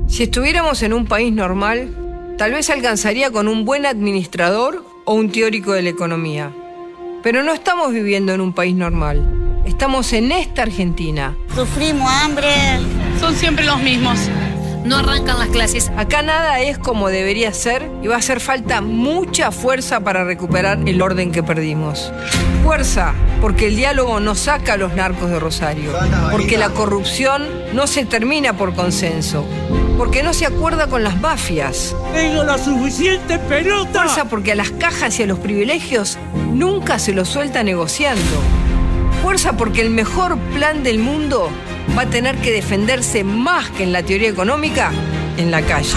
Si 0.09 0.23
estuviéramos 0.25 0.83
en 0.83 0.93
un 0.93 1.07
país 1.07 1.33
normal, 1.33 1.89
tal 2.39 2.53
vez 2.53 2.71
alcanzaría 2.71 3.31
con 3.31 3.49
un 3.49 3.65
buen 3.65 3.85
administrador 3.85 4.85
o 5.05 5.13
un 5.13 5.31
teórico 5.31 5.73
de 5.73 5.83
la 5.83 5.91
economía. 5.91 6.53
Pero 7.23 7.43
no 7.43 7.53
estamos 7.53 7.93
viviendo 7.93 8.33
en 8.33 8.41
un 8.41 8.53
país 8.53 8.75
normal. 8.75 9.61
Estamos 9.67 10.13
en 10.13 10.31
esta 10.31 10.63
Argentina. 10.63 11.37
Sufrimos 11.55 12.09
hambre. 12.11 12.49
Son 13.21 13.35
siempre 13.35 13.67
los 13.67 13.81
mismos. 13.83 14.19
No 14.85 14.97
arrancan 14.97 15.39
las 15.39 15.49
clases. 15.49 15.91
Acá 15.97 16.23
nada 16.23 16.61
es 16.61 16.79
como 16.79 17.09
debería 17.09 17.53
ser 17.53 17.91
y 18.03 18.07
va 18.07 18.17
a 18.17 18.19
hacer 18.19 18.41
falta 18.41 18.81
mucha 18.81 19.51
fuerza 19.51 20.01
para 20.01 20.25
recuperar 20.25 20.79
el 20.87 21.03
orden 21.03 21.33
que 21.33 21.43
perdimos. 21.43 22.13
Fuerza, 22.65 23.15
porque 23.41 23.69
el 23.69 23.77
diálogo 23.77 24.21
no 24.21 24.35
saca 24.35 24.75
a 24.75 24.77
los 24.77 24.95
narcos 24.95 25.31
de 25.31 25.39
Rosario, 25.39 25.93
porque 26.31 26.59
la 26.59 26.71
corrupción 26.71 27.47
no 27.73 27.87
se 27.87 28.05
termina 28.05 28.57
por 28.57 28.75
consenso, 28.75 29.45
porque 29.97 30.23
no 30.23 30.33
se 30.33 30.47
acuerda 30.47 30.87
con 30.87 31.03
las 31.03 31.21
mafias. 31.21 31.95
Tengo 32.13 32.45
la 32.45 32.59
suficiente 32.59 33.39
pelota. 33.39 34.03
Fuerza 34.03 34.25
porque 34.27 34.53
a 34.53 34.57
las 34.57 34.71
cajas 34.71 35.19
y 35.19 35.23
a 35.23 35.27
los 35.27 35.39
privilegios 35.39 36.19
nunca 36.53 36.99
se 36.99 37.13
los 37.13 37.29
suelta 37.29 37.63
negociando. 37.63 38.23
Fuerza 39.23 39.55
porque 39.55 39.81
el 39.81 39.91
mejor 39.91 40.39
plan 40.55 40.83
del 40.83 40.99
mundo 40.99 41.51
va 41.97 42.03
a 42.03 42.11
tener 42.11 42.37
que 42.39 42.53
defenderse 42.53 43.25
más 43.25 43.71
que 43.71 43.83
en 43.83 43.93
la 43.93 44.03
teoría 44.03 44.29
económica 44.29 44.93
en 45.37 45.51
la 45.51 45.63
calle. 45.63 45.95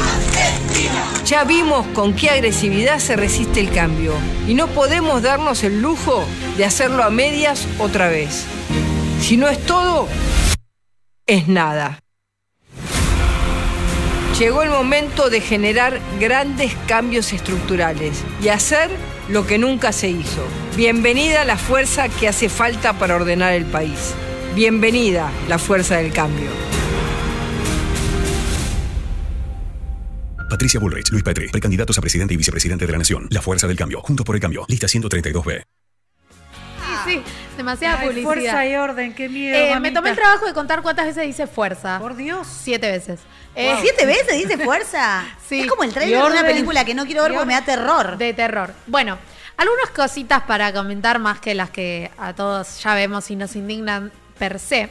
Ya 1.26 1.44
vimos 1.44 1.86
con 1.88 2.14
qué 2.14 2.30
agresividad 2.30 3.00
se 3.00 3.16
resiste 3.16 3.60
el 3.60 3.72
cambio 3.72 4.14
y 4.48 4.54
no 4.54 4.68
podemos 4.68 5.22
darnos 5.22 5.64
el 5.64 5.82
lujo 5.82 6.24
de 6.58 6.66
hacerlo 6.66 7.04
a 7.04 7.10
medias 7.10 7.68
otra 7.80 8.08
vez. 8.08 8.46
Si 9.20 9.38
no 9.38 9.48
es 9.48 9.64
todo, 9.66 10.08
es 11.26 11.48
nada. 11.48 12.00
Llegó 14.40 14.64
el 14.64 14.70
momento 14.70 15.30
de 15.30 15.40
generar 15.40 16.00
grandes 16.20 16.74
cambios 16.88 17.32
estructurales 17.32 18.24
y 18.42 18.48
hacer 18.48 18.90
lo 19.30 19.46
que 19.46 19.58
nunca 19.58 19.92
se 19.92 20.10
hizo. 20.10 20.44
Bienvenida 20.76 21.46
la 21.46 21.58
fuerza 21.58 22.10
que 22.10 22.28
hace 22.28 22.50
falta 22.50 22.94
para 22.94 23.16
ordenar 23.16 23.54
el 23.54 23.66
país. 23.66 24.16
Bienvenida 24.56 25.32
la 25.48 25.58
fuerza 25.58 25.96
del 25.98 26.12
cambio. 26.12 26.50
Patricia 30.50 30.80
Bullrich, 30.80 31.10
Luis 31.12 31.24
Petri, 31.24 31.48
precandidatos 31.48 31.98
a 31.98 32.02
presidente 32.02 32.34
y 32.34 32.38
vicepresidente 32.38 32.86
de 32.86 32.92
la 32.92 32.98
Nación. 32.98 33.28
La 33.32 33.42
Fuerza 33.42 33.68
del 33.68 33.78
Cambio, 33.78 34.02
Juntos 34.02 34.26
por 34.26 34.36
el 34.36 34.42
Cambio, 34.42 34.66
lista 34.68 34.88
132B. 34.88 35.64
Sí, 37.06 37.24
demasiada 37.56 38.00
Ay, 38.00 38.08
publicidad. 38.08 38.26
fuerza 38.34 38.66
y 38.68 38.76
orden, 38.76 39.16
qué 39.16 39.30
miedo. 39.30 39.58
Eh, 39.58 39.80
me 39.80 39.92
tomé 39.92 40.10
el 40.10 40.16
trabajo 40.18 40.46
de 40.46 40.54
contar 40.54 40.82
cuántas 40.82 41.06
veces 41.06 41.26
dice 41.26 41.48
fuerza. 41.48 41.98
Por 42.00 42.16
Dios. 42.18 42.46
Siete 42.46 42.92
veces. 42.92 43.22
Eh, 43.56 43.74
¿Siete 43.82 44.06
veces 44.06 44.38
dice 44.38 44.58
fuerza? 44.58 45.24
Sí. 45.48 45.62
Es 45.62 45.68
como 45.68 45.84
el 45.84 45.94
trailer 45.94 46.22
de 46.22 46.32
una 46.32 46.44
película 46.44 46.86
que 46.86 46.94
no 46.94 47.06
quiero 47.06 47.24
ver 47.24 47.32
porque 47.34 47.48
me 47.48 47.54
da 47.54 47.62
terror. 47.64 48.18
De 48.18 48.34
terror. 48.34 48.74
Bueno, 48.88 49.18
algunas 49.58 49.90
cositas 49.90 50.44
para 50.44 50.72
comentar 50.74 51.20
más 51.20 51.40
que 51.40 51.56
las 51.56 51.70
que 51.70 52.12
a 52.18 52.34
todos 52.34 52.82
ya 52.84 52.94
vemos 52.94 53.30
y 53.32 53.36
nos 53.36 53.56
indignan 53.56 54.12
per 54.38 54.60
se. 54.60 54.90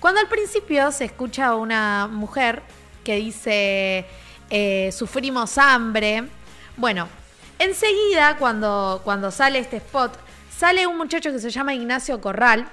Cuando 0.00 0.20
al 0.20 0.28
principio 0.28 0.92
se 0.92 1.06
escucha 1.06 1.46
a 1.46 1.56
una 1.56 2.08
mujer 2.08 2.62
que 3.02 3.16
dice 3.16 4.04
eh, 4.50 4.90
sufrimos 4.92 5.56
hambre, 5.58 6.24
bueno, 6.76 7.08
enseguida 7.58 8.36
cuando, 8.36 9.00
cuando 9.04 9.30
sale 9.30 9.58
este 9.58 9.78
spot, 9.78 10.18
sale 10.56 10.86
un 10.86 10.96
muchacho 10.96 11.32
que 11.32 11.38
se 11.38 11.50
llama 11.50 11.74
Ignacio 11.74 12.20
Corral 12.20 12.68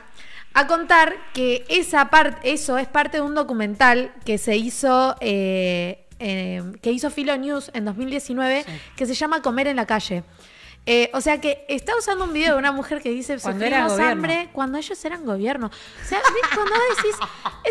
a 0.53 0.67
contar 0.67 1.15
que 1.33 1.65
esa 1.69 2.09
parte, 2.09 2.51
eso 2.51 2.77
es 2.77 2.87
parte 2.87 3.17
de 3.17 3.21
un 3.21 3.35
documental 3.35 4.11
que 4.25 4.37
se 4.37 4.57
hizo, 4.57 5.15
eh, 5.21 6.05
eh, 6.19 6.63
que 6.81 6.91
hizo 6.91 7.09
Filo 7.09 7.37
News 7.37 7.71
en 7.73 7.85
2019, 7.85 8.65
que 8.95 9.05
se 9.05 9.13
llama 9.13 9.41
Comer 9.41 9.67
en 9.67 9.77
la 9.77 9.85
calle. 9.85 10.23
Eh, 10.87 11.11
o 11.13 11.21
sea 11.21 11.39
que 11.39 11.63
está 11.69 11.95
usando 11.95 12.23
un 12.23 12.33
video 12.33 12.53
de 12.53 12.57
una 12.59 12.71
mujer 12.71 13.01
que 13.03 13.09
dice 13.11 13.37
Cuando 13.39 13.63
"Sufrimos 13.65 13.91
gobierno". 13.91 14.11
hambre 14.13 14.49
cuando 14.51 14.79
ellos 14.79 15.05
eran 15.05 15.23
gobierno. 15.25 15.67
O 15.67 16.07
sea, 16.07 16.17
¿ves? 16.17 16.41
cuando 16.55 16.73
vos 16.73 16.97
decís, 16.97 17.15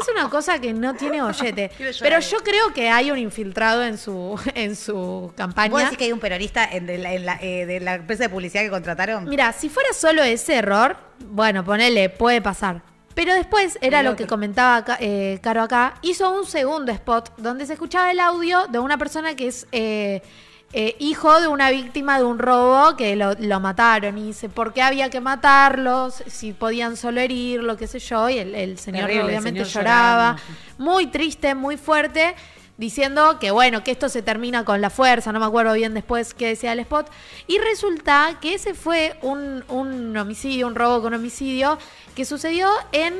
es 0.00 0.08
una 0.14 0.30
cosa 0.30 0.60
que 0.60 0.72
no 0.72 0.94
tiene 0.94 1.20
bollete. 1.20 1.72
Pero 2.00 2.20
yo 2.20 2.38
creo 2.38 2.72
que 2.72 2.88
hay 2.88 3.10
un 3.10 3.18
infiltrado 3.18 3.82
en 3.84 3.98
su, 3.98 4.38
en 4.54 4.76
su 4.76 5.32
campaña. 5.36 5.70
¿Vos 5.70 5.82
decís 5.82 5.98
que 5.98 6.04
hay 6.04 6.12
un 6.12 6.20
peronista 6.20 6.64
en 6.64 6.86
de 6.86 6.98
la, 6.98 7.12
en 7.12 7.26
la- 7.26 7.38
eh, 7.42 7.66
de 7.66 7.80
la 7.80 7.94
empresa 7.96 8.22
de 8.24 8.28
publicidad 8.28 8.62
que 8.62 8.70
contrataron? 8.70 9.24
Mira, 9.28 9.52
si 9.52 9.68
fuera 9.68 9.92
solo 9.92 10.22
ese 10.22 10.54
error, 10.54 10.96
bueno, 11.18 11.64
ponele, 11.64 12.10
puede 12.10 12.40
pasar. 12.40 12.82
Pero 13.16 13.34
después, 13.34 13.76
era 13.80 14.04
lo 14.04 14.14
que 14.14 14.28
comentaba 14.28 14.76
acá- 14.76 14.98
eh, 15.00 15.40
Caro 15.42 15.62
acá, 15.62 15.94
hizo 16.02 16.30
un 16.32 16.46
segundo 16.46 16.92
spot 16.92 17.32
donde 17.38 17.66
se 17.66 17.72
escuchaba 17.72 18.12
el 18.12 18.20
audio 18.20 18.68
de 18.68 18.78
una 18.78 18.96
persona 18.98 19.34
que 19.34 19.48
es 19.48 19.66
eh, 19.72 20.22
eh, 20.72 20.94
hijo 21.00 21.40
de 21.40 21.48
una 21.48 21.70
víctima 21.70 22.18
de 22.18 22.24
un 22.24 22.38
robo 22.38 22.96
que 22.96 23.16
lo, 23.16 23.34
lo 23.34 23.58
mataron. 23.58 24.16
Y 24.18 24.28
dice, 24.28 24.48
¿por 24.48 24.72
qué 24.72 24.82
había 24.82 25.10
que 25.10 25.20
matarlos? 25.20 26.22
Si 26.26 26.52
podían 26.52 26.96
solo 26.96 27.20
herirlo, 27.20 27.76
qué 27.76 27.86
sé 27.86 27.98
yo. 27.98 28.28
Y 28.28 28.38
el, 28.38 28.54
el 28.54 28.78
señor 28.78 29.06
Terrible, 29.06 29.20
el 29.20 29.26
obviamente 29.26 29.64
señor 29.64 29.84
lloraba. 29.84 30.36
Muy 30.78 31.08
triste, 31.08 31.54
muy 31.54 31.76
fuerte. 31.76 32.34
Diciendo 32.76 33.38
que 33.38 33.50
bueno, 33.50 33.84
que 33.84 33.90
esto 33.90 34.08
se 34.08 34.22
termina 34.22 34.64
con 34.64 34.80
la 34.80 34.88
fuerza, 34.88 35.32
no 35.32 35.40
me 35.40 35.44
acuerdo 35.44 35.74
bien 35.74 35.92
después 35.92 36.32
qué 36.32 36.46
decía 36.46 36.72
el 36.72 36.78
spot. 36.80 37.10
Y 37.46 37.58
resulta 37.58 38.38
que 38.40 38.54
ese 38.54 38.72
fue 38.72 39.18
un, 39.20 39.64
un 39.68 40.16
homicidio, 40.16 40.66
un 40.66 40.74
robo 40.74 41.02
con 41.02 41.12
homicidio, 41.12 41.78
que 42.14 42.24
sucedió 42.24 42.70
en, 42.92 43.12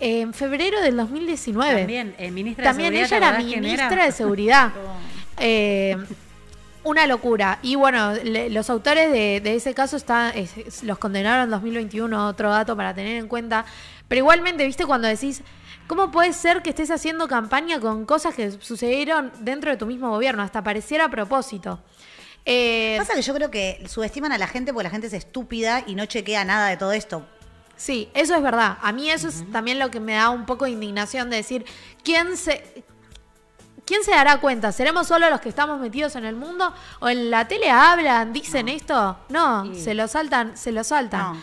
en 0.00 0.34
febrero 0.34 0.82
del 0.82 0.98
2019. 0.98 1.78
También, 1.78 2.14
eh, 2.18 2.30
ministra 2.30 2.64
También 2.64 2.92
de 2.92 3.04
ella 3.04 3.16
era 3.16 3.18
¿te 3.18 3.24
acordás 3.36 3.44
quién 3.46 3.60
ministra 3.62 4.04
de 4.04 4.12
Seguridad. 4.12 4.72
Eh, 5.38 5.98
una 6.86 7.06
locura. 7.06 7.58
Y 7.62 7.74
bueno, 7.74 8.12
le- 8.14 8.48
los 8.50 8.70
autores 8.70 9.10
de, 9.12 9.40
de 9.40 9.54
ese 9.56 9.74
caso 9.74 9.96
están, 9.96 10.36
es- 10.36 10.56
es- 10.56 10.82
los 10.84 10.98
condenaron 10.98 11.44
en 11.44 11.50
2021, 11.50 12.28
otro 12.28 12.50
dato 12.50 12.76
para 12.76 12.94
tener 12.94 13.16
en 13.16 13.28
cuenta. 13.28 13.64
Pero 14.08 14.20
igualmente, 14.20 14.64
viste, 14.64 14.86
cuando 14.86 15.08
decís, 15.08 15.42
¿cómo 15.86 16.10
puede 16.10 16.32
ser 16.32 16.62
que 16.62 16.70
estés 16.70 16.90
haciendo 16.90 17.28
campaña 17.28 17.80
con 17.80 18.06
cosas 18.06 18.34
que 18.34 18.52
sucedieron 18.52 19.32
dentro 19.40 19.70
de 19.70 19.76
tu 19.76 19.86
mismo 19.86 20.10
gobierno? 20.10 20.42
Hasta 20.42 20.62
pareciera 20.62 21.06
a 21.06 21.10
propósito. 21.10 21.80
Eh, 22.44 22.94
Pasa 22.98 23.14
que 23.14 23.22
yo 23.22 23.34
creo 23.34 23.50
que 23.50 23.84
subestiman 23.88 24.30
a 24.32 24.38
la 24.38 24.46
gente 24.46 24.72
porque 24.72 24.84
la 24.84 24.90
gente 24.90 25.08
es 25.08 25.12
estúpida 25.12 25.82
y 25.86 25.96
no 25.96 26.06
chequea 26.06 26.44
nada 26.44 26.68
de 26.68 26.76
todo 26.76 26.92
esto. 26.92 27.26
Sí, 27.76 28.08
eso 28.14 28.34
es 28.36 28.42
verdad. 28.42 28.78
A 28.80 28.92
mí 28.92 29.10
eso 29.10 29.28
es 29.28 29.44
también 29.50 29.78
lo 29.80 29.90
que 29.90 29.98
me 30.00 30.14
da 30.14 30.30
un 30.30 30.46
poco 30.46 30.64
de 30.64 30.70
indignación 30.70 31.28
de 31.28 31.36
decir, 31.38 31.64
¿quién 32.04 32.36
se, 32.36 32.84
¿quién 33.86 34.04
se 34.04 34.10
dará 34.10 34.38
cuenta? 34.38 34.72
¿Seremos 34.72 35.06
solo 35.06 35.30
los 35.30 35.40
que 35.40 35.48
estamos 35.48 35.80
metidos 35.80 36.14
en 36.16 36.26
el 36.26 36.36
mundo? 36.36 36.74
¿O 37.00 37.08
en 37.08 37.30
la 37.30 37.48
tele 37.48 37.70
hablan, 37.70 38.32
dicen 38.34 38.68
esto? 38.68 39.18
No, 39.30 39.64
Sí. 39.72 39.80
se 39.80 39.94
lo 39.94 40.06
saltan, 40.08 40.56
se 40.56 40.72
lo 40.72 40.84
saltan. 40.84 41.32
No. 41.34 41.42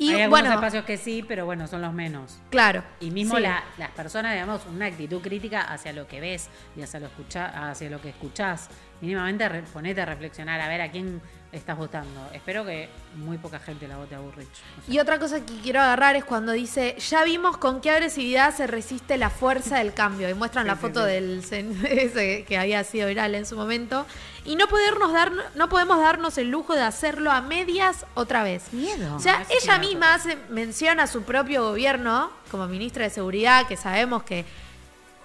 Y 0.00 0.10
Hay 0.14 0.22
algunos 0.22 0.30
bueno, 0.42 0.54
espacios 0.54 0.84
que 0.84 0.96
sí, 0.96 1.24
pero 1.26 1.44
bueno, 1.44 1.66
son 1.66 1.82
los 1.82 1.92
menos. 1.92 2.38
claro. 2.50 2.84
Y 3.00 3.10
mismo 3.10 3.34
sí. 3.34 3.42
la- 3.42 3.64
las 3.78 3.90
personas, 3.90 4.32
digamos, 4.32 4.60
una 4.66 4.86
actitud 4.86 5.20
crítica 5.20 5.62
hacia 5.62 5.92
lo 5.92 6.06
que 6.06 6.20
ves 6.20 6.48
y 6.76 6.82
hacia 6.82 7.00
lo, 7.00 7.06
escucha, 7.06 7.46
hacia 7.68 7.90
lo 7.90 8.00
que 8.00 8.10
escuchás. 8.10 8.68
Mínimamente 9.00 9.48
re- 9.48 9.62
ponete 9.62 10.00
a 10.02 10.04
reflexionar, 10.04 10.60
a 10.60 10.68
ver 10.68 10.82
a 10.82 10.90
quién 10.92 11.20
estás 11.50 11.78
votando. 11.78 12.28
Espero 12.32 12.64
que 12.64 12.88
muy 13.16 13.38
poca 13.38 13.58
gente 13.58 13.88
la 13.88 13.96
vote 13.96 14.14
a 14.14 14.18
Burrich. 14.18 14.48
Y 14.86 14.98
otra 14.98 15.18
cosa 15.18 15.40
que 15.44 15.56
quiero 15.60 15.80
agarrar 15.80 16.14
es 16.16 16.24
cuando 16.24 16.52
dice, 16.52 16.94
ya 16.98 17.24
vimos 17.24 17.56
con 17.56 17.80
qué 17.80 17.90
agresividad 17.90 18.54
se 18.54 18.66
resiste 18.66 19.16
la 19.16 19.30
fuerza 19.30 19.78
del 19.78 19.94
cambio. 19.94 20.28
Y 20.28 20.34
muestran 20.34 20.66
la 20.66 20.74
Sí, 20.74 20.80
foto 20.82 21.04
sí. 21.04 21.10
del 21.10 21.38
ese 21.88 22.44
que 22.44 22.58
había 22.58 22.84
sido 22.84 23.08
viral 23.08 23.34
en 23.34 23.46
su 23.46 23.56
momento. 23.56 24.06
Y 24.44 24.56
no, 24.56 24.66
podernos 24.66 25.12
dar, 25.12 25.32
no 25.54 25.68
podemos 25.68 25.98
darnos 26.00 26.36
el 26.38 26.50
lujo 26.50 26.74
de 26.74 26.82
hacerlo 26.82 27.30
a 27.32 27.40
medias 27.40 28.04
otra 28.14 28.42
vez. 28.42 28.72
Miedo. 28.72 29.16
O 29.16 29.18
sea, 29.20 29.44
ella 29.48 29.78
misma 29.78 30.14
hace 30.14 30.36
mención 30.50 31.00
a 31.00 31.06
su 31.06 31.22
propio 31.22 31.62
gobierno 31.64 32.30
como 32.50 32.66
ministra 32.66 33.04
de 33.04 33.10
Seguridad, 33.10 33.66
que 33.66 33.76
sabemos 33.76 34.22
que 34.22 34.44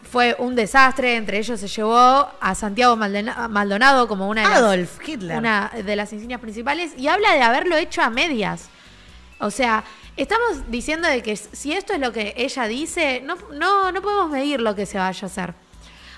fue 0.10 0.36
un 0.40 0.56
desastre. 0.56 1.16
Entre 1.16 1.38
ellos 1.40 1.60
se 1.60 1.68
llevó 1.68 2.28
a 2.40 2.56
Santiago 2.56 2.96
Maldonado 2.96 4.08
como 4.08 4.28
una 4.30 4.42
de 4.42 4.78
las 4.78 4.90
Hitler. 5.06 5.38
una 5.38 5.72
de 5.86 5.96
las 5.96 6.12
insignias 6.14 6.40
principales 6.42 6.92
y 6.98 7.08
habla 7.08 7.34
de 7.34 7.42
haberlo 7.42 7.76
hecho 7.78 8.02
a 8.02 8.10
medias. 8.10 8.70
O 9.40 9.52
sea, 9.52 9.84
estamos 10.16 10.70
diciendo 10.70 11.08
de 11.08 11.22
que 11.24 11.36
si 11.36 11.74
esto 11.74 11.94
es 11.94 12.00
lo 12.00 12.12
que 12.14 12.34
ella 12.38 12.66
dice, 12.66 13.22
no, 13.26 13.36
no, 13.54 13.92
no 13.92 14.02
podemos 14.02 14.30
medir 14.30 14.62
lo 14.62 14.76
que 14.76 14.86
se 14.86 14.98
vaya 14.98 15.26
a 15.26 15.26
hacer. 15.30 15.54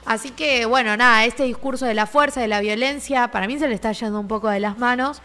Así 0.06 0.30
que, 0.30 0.65
bueno, 0.65 0.95
nada, 0.98 1.26
este 1.26 1.43
discurso 1.43 1.86
de 1.86 1.95
la 1.95 2.06
fuerza, 2.06 2.39
de 2.39 2.48
la 2.48 2.60
violencia, 2.60 3.30
para 3.30 3.48
mí 3.48 3.58
se 3.58 3.67
le 3.67 3.74
está 3.74 3.91
yendo 3.91 4.19
un 4.19 4.28
poco 4.28 4.50
de 4.50 4.60
las 4.60 4.78
manos. 4.78 5.21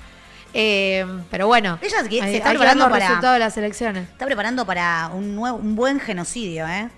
Eh, 0.54 1.06
pero 1.30 1.46
bueno, 1.46 1.78
Ella 1.82 1.98
se 2.02 2.06
está 2.36 2.48
hay 2.50 2.56
preparando 2.56 2.88
para- 2.90 3.20
de 3.34 3.38
las 3.38 3.56
elecciones. 3.56 4.08
Está 4.08 4.24
preparando 4.24 4.64
para 4.64 5.10
un, 5.14 5.36
nuevo, 5.36 5.58
un 5.58 5.76
buen 5.76 6.00
genocidio, 6.00 6.66
¿eh? 6.66 6.88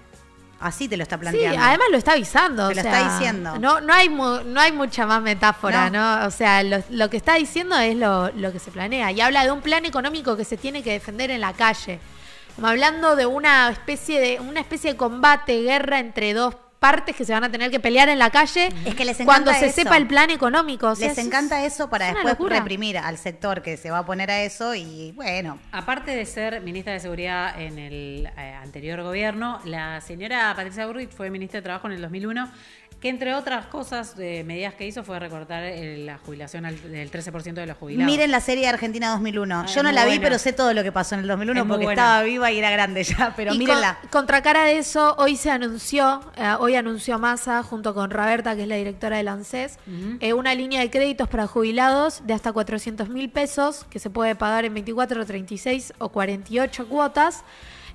Así 0.62 0.88
te 0.88 0.96
lo 0.96 1.03
está 1.03 1.16
Sí, 1.16 1.20
planteando. 1.22 1.61
además 1.61 1.87
lo 1.90 1.98
está 1.98 2.12
avisando. 2.12 2.68
Te 2.68 2.72
o 2.72 2.77
lo 2.77 2.83
sea, 2.83 2.92
está 3.01 3.12
diciendo. 3.12 3.59
No, 3.59 3.81
no, 3.81 3.92
hay, 3.92 4.09
mu- 4.09 4.42
no 4.44 4.61
hay 4.61 4.72
mucha 4.72 5.07
más 5.07 5.20
metáfora, 5.22 5.90
No. 5.90 6.20
¿no? 6.20 6.27
O 6.27 6.31
sea, 6.31 6.62
lo, 6.62 6.83
lo 6.90 7.11
que 7.11 7.16
está 7.16 7.35
diciendo 7.35 7.77
es 7.79 7.96
lo, 7.96 8.31
lo 8.33 8.53
que 8.53 8.59
se 8.59 8.70
planea. 8.70 9.11
Y 9.11 9.20
habla 9.20 9.44
de 9.44 9.51
un 9.51 9.61
plan 9.61 9.85
económico 9.85 10.37
que 10.37 10.44
se 10.44 10.57
tiene 10.57 10.83
que 10.83 10.92
defender 10.92 11.31
en 11.31 11.40
la 11.40 11.53
calle. 11.53 11.98
Como 12.55 12.68
hablando 12.68 13.16
de 13.16 13.27
una 13.27 13.70
especie 13.70 14.20
de, 14.20 14.38
una 14.40 14.61
especie 14.61 14.92
de 14.92 14.96
combate, 14.96 15.62
guerra 15.62 15.98
entre 15.98 16.35
dos 16.35 16.55
partes 16.83 17.14
que 17.16 17.25
se 17.25 17.33
van 17.33 17.45
a 17.45 17.51
tener 17.51 17.71
que 17.71 17.79
pelear 17.81 18.09
en 18.09 18.18
la 18.18 18.29
calle 18.31 18.68
Es 18.85 18.95
que 18.97 19.05
les 19.05 19.16
cuando 19.18 19.53
se 19.55 19.66
eso. 19.66 19.77
sepa 19.77 19.97
el 19.97 20.07
plan 20.09 20.29
económico. 20.31 20.88
O 20.88 20.95
sea, 20.97 21.09
Les 21.09 21.18
encanta 21.18 21.64
eso 21.64 21.88
para 21.88 22.09
es 22.09 22.14
después 22.14 22.33
locura. 22.35 22.59
reprimir 22.59 22.99
al 22.99 23.16
sector 23.16 23.62
que 23.62 23.77
se 23.77 23.90
va 23.90 23.99
a 23.99 24.05
poner 24.05 24.31
a 24.31 24.42
eso 24.42 24.75
y 24.75 25.12
bueno. 25.12 25.59
Aparte 25.71 26.11
de 26.11 26.27
ser 26.27 26.61
ministra 26.61 26.92
de 26.92 27.01
Seguridad 27.01 27.59
en 27.61 27.79
el 27.79 28.27
eh, 28.37 28.55
anterior 28.62 29.01
gobierno, 29.03 29.61
la 29.64 30.01
señora 30.01 30.53
Patricia 30.57 30.85
Burrich 30.87 31.11
fue 31.11 31.31
ministra 31.31 31.61
de 31.61 31.62
Trabajo 31.64 31.87
en 31.87 31.92
el 31.95 32.03
2001, 32.03 32.51
que 33.02 33.08
entre 33.08 33.34
otras 33.34 33.66
cosas, 33.66 34.16
de 34.16 34.44
medidas 34.44 34.74
que 34.74 34.86
hizo 34.86 35.02
fue 35.02 35.18
recortar 35.18 35.64
eh, 35.64 35.98
la 35.98 36.18
jubilación 36.18 36.64
al- 36.64 36.80
del 36.90 37.10
13% 37.10 37.52
de 37.54 37.66
los 37.66 37.76
jubilados. 37.76 38.10
Miren 38.10 38.30
la 38.30 38.40
serie 38.40 38.62
de 38.62 38.68
Argentina 38.68 39.10
2001. 39.10 39.60
Ah, 39.62 39.66
Yo 39.66 39.82
no 39.82 39.90
la 39.90 40.04
vi, 40.04 40.10
buena. 40.12 40.22
pero 40.22 40.38
sé 40.38 40.52
todo 40.52 40.72
lo 40.72 40.84
que 40.84 40.92
pasó 40.92 41.16
en 41.16 41.22
el 41.22 41.26
2001 41.26 41.60
Es 41.62 41.66
porque 41.66 41.84
estaba 41.86 42.22
viva 42.22 42.52
y 42.52 42.58
era 42.60 42.70
grande 42.70 43.02
ya, 43.02 43.32
pero 43.36 43.52
y 43.52 43.58
mírenla. 43.58 43.98
con- 44.02 44.10
contracara 44.22 44.64
de 44.64 44.78
eso, 44.78 45.16
hoy 45.18 45.34
se 45.34 45.50
anunció, 45.50 46.20
eh, 46.36 46.54
hoy 46.60 46.76
anunció 46.76 47.18
Massa 47.18 47.64
junto 47.64 47.92
con 47.92 48.10
Roberta, 48.12 48.54
que 48.54 48.62
es 48.62 48.68
la 48.68 48.76
directora 48.76 49.16
del 49.16 49.26
ANSES, 49.26 49.78
eh, 50.20 50.32
una 50.32 50.54
línea 50.54 50.80
de 50.80 50.88
créditos 50.88 51.28
para 51.28 51.48
jubilados 51.48 52.24
de 52.24 52.34
hasta 52.34 52.52
400 52.52 53.08
mil 53.08 53.30
pesos, 53.30 53.84
que 53.90 53.98
se 53.98 54.10
puede 54.10 54.36
pagar 54.36 54.64
en 54.64 54.74
24, 54.74 55.26
36 55.26 55.92
o 55.98 56.10
48 56.10 56.86
cuotas, 56.88 57.42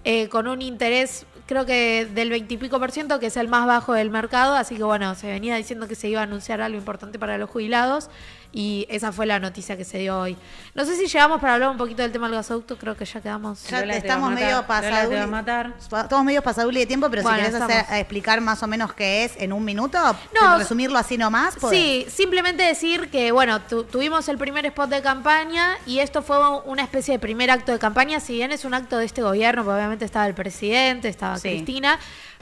eh, 0.04 0.28
con 0.30 0.48
un 0.48 0.62
interés 0.62 1.26
creo 1.48 1.66
que 1.66 2.08
del 2.14 2.30
20 2.30 2.54
y 2.54 2.58
pico 2.58 2.80
por 2.80 2.92
ciento, 2.92 3.20
que 3.20 3.28
es 3.28 3.38
el 3.38 3.48
más 3.48 3.66
bajo 3.66 3.94
del 3.94 4.12
mercado, 4.12 4.54
así 4.56 4.76
que 4.76 4.84
bueno, 4.84 5.16
se 5.16 5.28
venía 5.28 5.56
diciendo 5.56 5.88
que 5.88 5.96
se 5.96 6.10
iba 6.10 6.20
a 6.20 6.24
anunciar 6.24 6.62
algo 6.62 6.78
importante 6.78 7.18
para 7.18 7.38
los 7.40 7.50
jubilados 7.50 8.10
y 8.54 8.88
esa 8.90 9.12
fue 9.12 9.26
la 9.26 9.40
noticia 9.40 9.78
que 9.78 9.84
se 9.84 10.00
dio 10.00 10.20
hoy. 10.20 10.36
No 10.74 10.86
sé 10.86 10.96
si 10.96 11.08
llegamos 11.08 11.40
para 11.42 11.56
hablar 11.56 11.70
un 11.70 11.78
poquito 11.78 12.02
del 12.02 12.12
tema 12.12 12.28
del 12.28 12.36
gasoducto, 12.38 12.78
creo 12.78 12.96
que 12.96 13.06
ya 13.06 13.22
quedamos... 13.22 13.64
Ya 13.68 13.84
te 13.84 13.98
estamos 13.98 14.32
medio 14.32 14.66
pasaduli-. 14.66 15.68
Estamos 15.80 16.24
medio 16.26 16.42
pasaduli 16.42 16.80
de 16.80 16.86
tiempo, 16.86 17.10
pero 17.10 17.24
Bueno, 17.24 17.38
si 17.38 17.44
querés 17.46 17.62
hacer- 17.62 17.86
explicar 18.00 18.42
más 18.42 18.64
o 18.64 18.68
menos 18.68 18.94
qué 18.94 19.26
es 19.26 19.34
en 19.38 19.54
un 19.54 19.64
minuto, 19.66 19.98
No, 20.40 20.58
resumirlo 20.58 20.98
así 20.98 21.18
nomás. 21.18 21.56
podés. 21.58 21.78
Sí, 21.80 22.06
simplemente 22.10 22.64
decir 22.64 23.10
que, 23.10 23.32
bueno, 23.32 23.62
tu- 23.62 23.84
tuvimos 23.84 24.28
el 24.30 24.38
primer 24.38 24.66
spot 24.66 24.90
de 24.90 25.02
campaña 25.02 25.78
y 25.86 26.00
esto 26.00 26.22
fue 26.22 26.38
una 26.66 26.84
especie 26.84 27.14
de 27.14 27.20
primer 27.20 27.52
acto 27.52 27.72
de 27.72 27.80
campaña, 27.80 28.20
si 28.20 28.34
bien 28.34 28.52
es 28.52 28.66
un 28.66 28.74
acto 28.74 28.98
de 28.98 29.06
este 29.06 29.22
gobierno, 29.22 29.64
porque 29.64 29.76
obviamente 29.78 30.06
estaba 30.06 30.26
el 30.28 30.34
presidente, 30.34 31.10
estaba 31.10 31.38
Sí. 31.38 31.50
Cristina, 31.50 32.00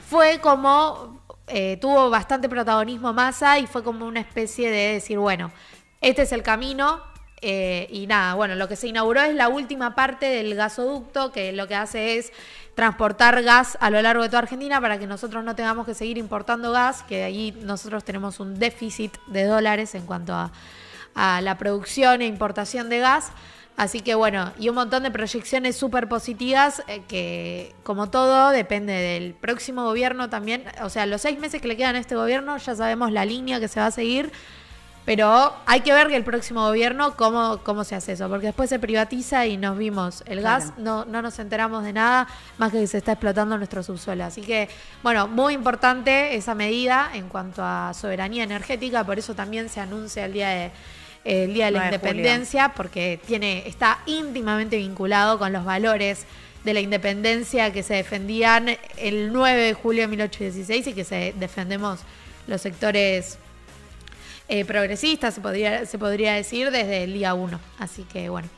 fue 0.08 0.40
como, 0.40 1.20
eh, 1.48 1.78
tuvo 1.80 2.10
bastante 2.10 2.48
protagonismo 2.48 3.12
Massa 3.12 3.58
y 3.58 3.66
fue 3.66 3.82
como 3.82 4.06
una 4.06 4.20
especie 4.20 4.70
de 4.70 4.94
decir, 4.94 5.18
bueno, 5.18 5.50
este 6.00 6.22
es 6.22 6.32
el 6.32 6.42
camino. 6.42 7.02
eh, 7.42 7.86
y 7.90 8.06
nada, 8.06 8.34
bueno, 8.34 8.54
lo 8.54 8.66
que 8.66 8.76
se 8.76 8.88
inauguró 8.88 9.20
es 9.20 9.34
la 9.34 9.48
última 9.48 9.94
parte 9.94 10.26
del 10.26 10.54
gasoducto, 10.54 11.32
que 11.32 11.52
lo 11.52 11.68
que 11.68 11.74
hace 11.74 12.16
es 12.18 12.32
transportar 12.74 13.42
gas 13.42 13.76
a 13.80 13.90
lo 13.90 14.00
largo 14.02 14.22
de 14.22 14.28
toda 14.28 14.40
Argentina 14.40 14.80
para 14.80 14.98
que 14.98 15.06
nosotros 15.06 15.44
no 15.44 15.54
tengamos 15.54 15.86
que 15.86 15.94
seguir 15.94 16.18
importando 16.18 16.72
gas, 16.72 17.02
que 17.02 17.24
ahí 17.24 17.56
nosotros 17.62 18.04
tenemos 18.04 18.40
un 18.40 18.58
déficit 18.58 19.16
de 19.26 19.44
dólares 19.44 19.94
en 19.94 20.06
cuanto 20.06 20.34
a, 20.34 20.50
a 21.14 21.40
la 21.42 21.58
producción 21.58 22.22
e 22.22 22.26
importación 22.26 22.88
de 22.88 23.00
gas. 23.00 23.32
Así 23.76 24.00
que 24.00 24.14
bueno, 24.14 24.52
y 24.58 24.70
un 24.70 24.74
montón 24.74 25.02
de 25.02 25.10
proyecciones 25.10 25.76
súper 25.76 26.08
positivas 26.08 26.82
eh, 26.88 27.02
que, 27.06 27.74
como 27.82 28.08
todo, 28.08 28.48
depende 28.48 28.94
del 28.94 29.34
próximo 29.34 29.84
gobierno 29.84 30.30
también. 30.30 30.64
O 30.82 30.88
sea, 30.88 31.04
los 31.04 31.20
seis 31.20 31.38
meses 31.38 31.60
que 31.60 31.68
le 31.68 31.76
quedan 31.76 31.94
a 31.96 31.98
este 31.98 32.16
gobierno 32.16 32.56
ya 32.56 32.74
sabemos 32.74 33.12
la 33.12 33.26
línea 33.26 33.60
que 33.60 33.68
se 33.68 33.78
va 33.78 33.86
a 33.86 33.90
seguir. 33.90 34.32
Pero 35.06 35.54
hay 35.66 35.82
que 35.82 35.92
ver 35.92 36.08
que 36.08 36.16
el 36.16 36.24
próximo 36.24 36.62
gobierno 36.66 37.14
cómo, 37.16 37.60
cómo 37.62 37.84
se 37.84 37.94
hace 37.94 38.12
eso, 38.12 38.28
porque 38.28 38.46
después 38.46 38.68
se 38.68 38.80
privatiza 38.80 39.46
y 39.46 39.56
nos 39.56 39.78
vimos 39.78 40.24
el 40.26 40.42
gas, 40.42 40.72
no, 40.78 41.04
no 41.04 41.22
nos 41.22 41.38
enteramos 41.38 41.84
de 41.84 41.92
nada, 41.92 42.26
más 42.58 42.72
que 42.72 42.84
se 42.88 42.98
está 42.98 43.12
explotando 43.12 43.56
nuestro 43.56 43.84
subsuelo. 43.84 44.24
Así 44.24 44.42
que, 44.42 44.68
bueno, 45.04 45.28
muy 45.28 45.54
importante 45.54 46.34
esa 46.34 46.56
medida 46.56 47.08
en 47.14 47.28
cuanto 47.28 47.62
a 47.64 47.94
soberanía 47.94 48.42
energética, 48.42 49.04
por 49.04 49.16
eso 49.16 49.36
también 49.36 49.68
se 49.68 49.78
anuncia 49.78 50.24
el 50.24 50.32
día 50.32 50.48
de, 50.48 50.72
el 51.22 51.54
día 51.54 51.66
de 51.66 51.70
la 51.70 51.78
9 51.78 51.90
de 51.92 51.98
julio. 51.98 52.12
independencia, 52.16 52.72
porque 52.74 53.20
tiene, 53.24 53.62
está 53.68 54.00
íntimamente 54.06 54.76
vinculado 54.76 55.38
con 55.38 55.52
los 55.52 55.64
valores 55.64 56.26
de 56.64 56.74
la 56.74 56.80
independencia 56.80 57.72
que 57.72 57.84
se 57.84 57.94
defendían 57.94 58.76
el 58.96 59.32
9 59.32 59.62
de 59.62 59.72
julio 59.72 60.02
de 60.02 60.08
1816 60.08 60.88
y 60.88 60.92
que 60.94 61.04
se 61.04 61.32
defendemos 61.38 62.00
los 62.48 62.60
sectores 62.60 63.38
eh, 64.48 64.64
progresistas, 64.64 65.34
se 65.34 65.40
podría, 65.40 65.86
se 65.86 65.98
podría 65.98 66.34
decir, 66.34 66.70
desde 66.70 67.04
el 67.04 67.12
día 67.12 67.34
1. 67.34 67.58
Así 67.78 68.04
que 68.04 68.28
bueno, 68.28 68.48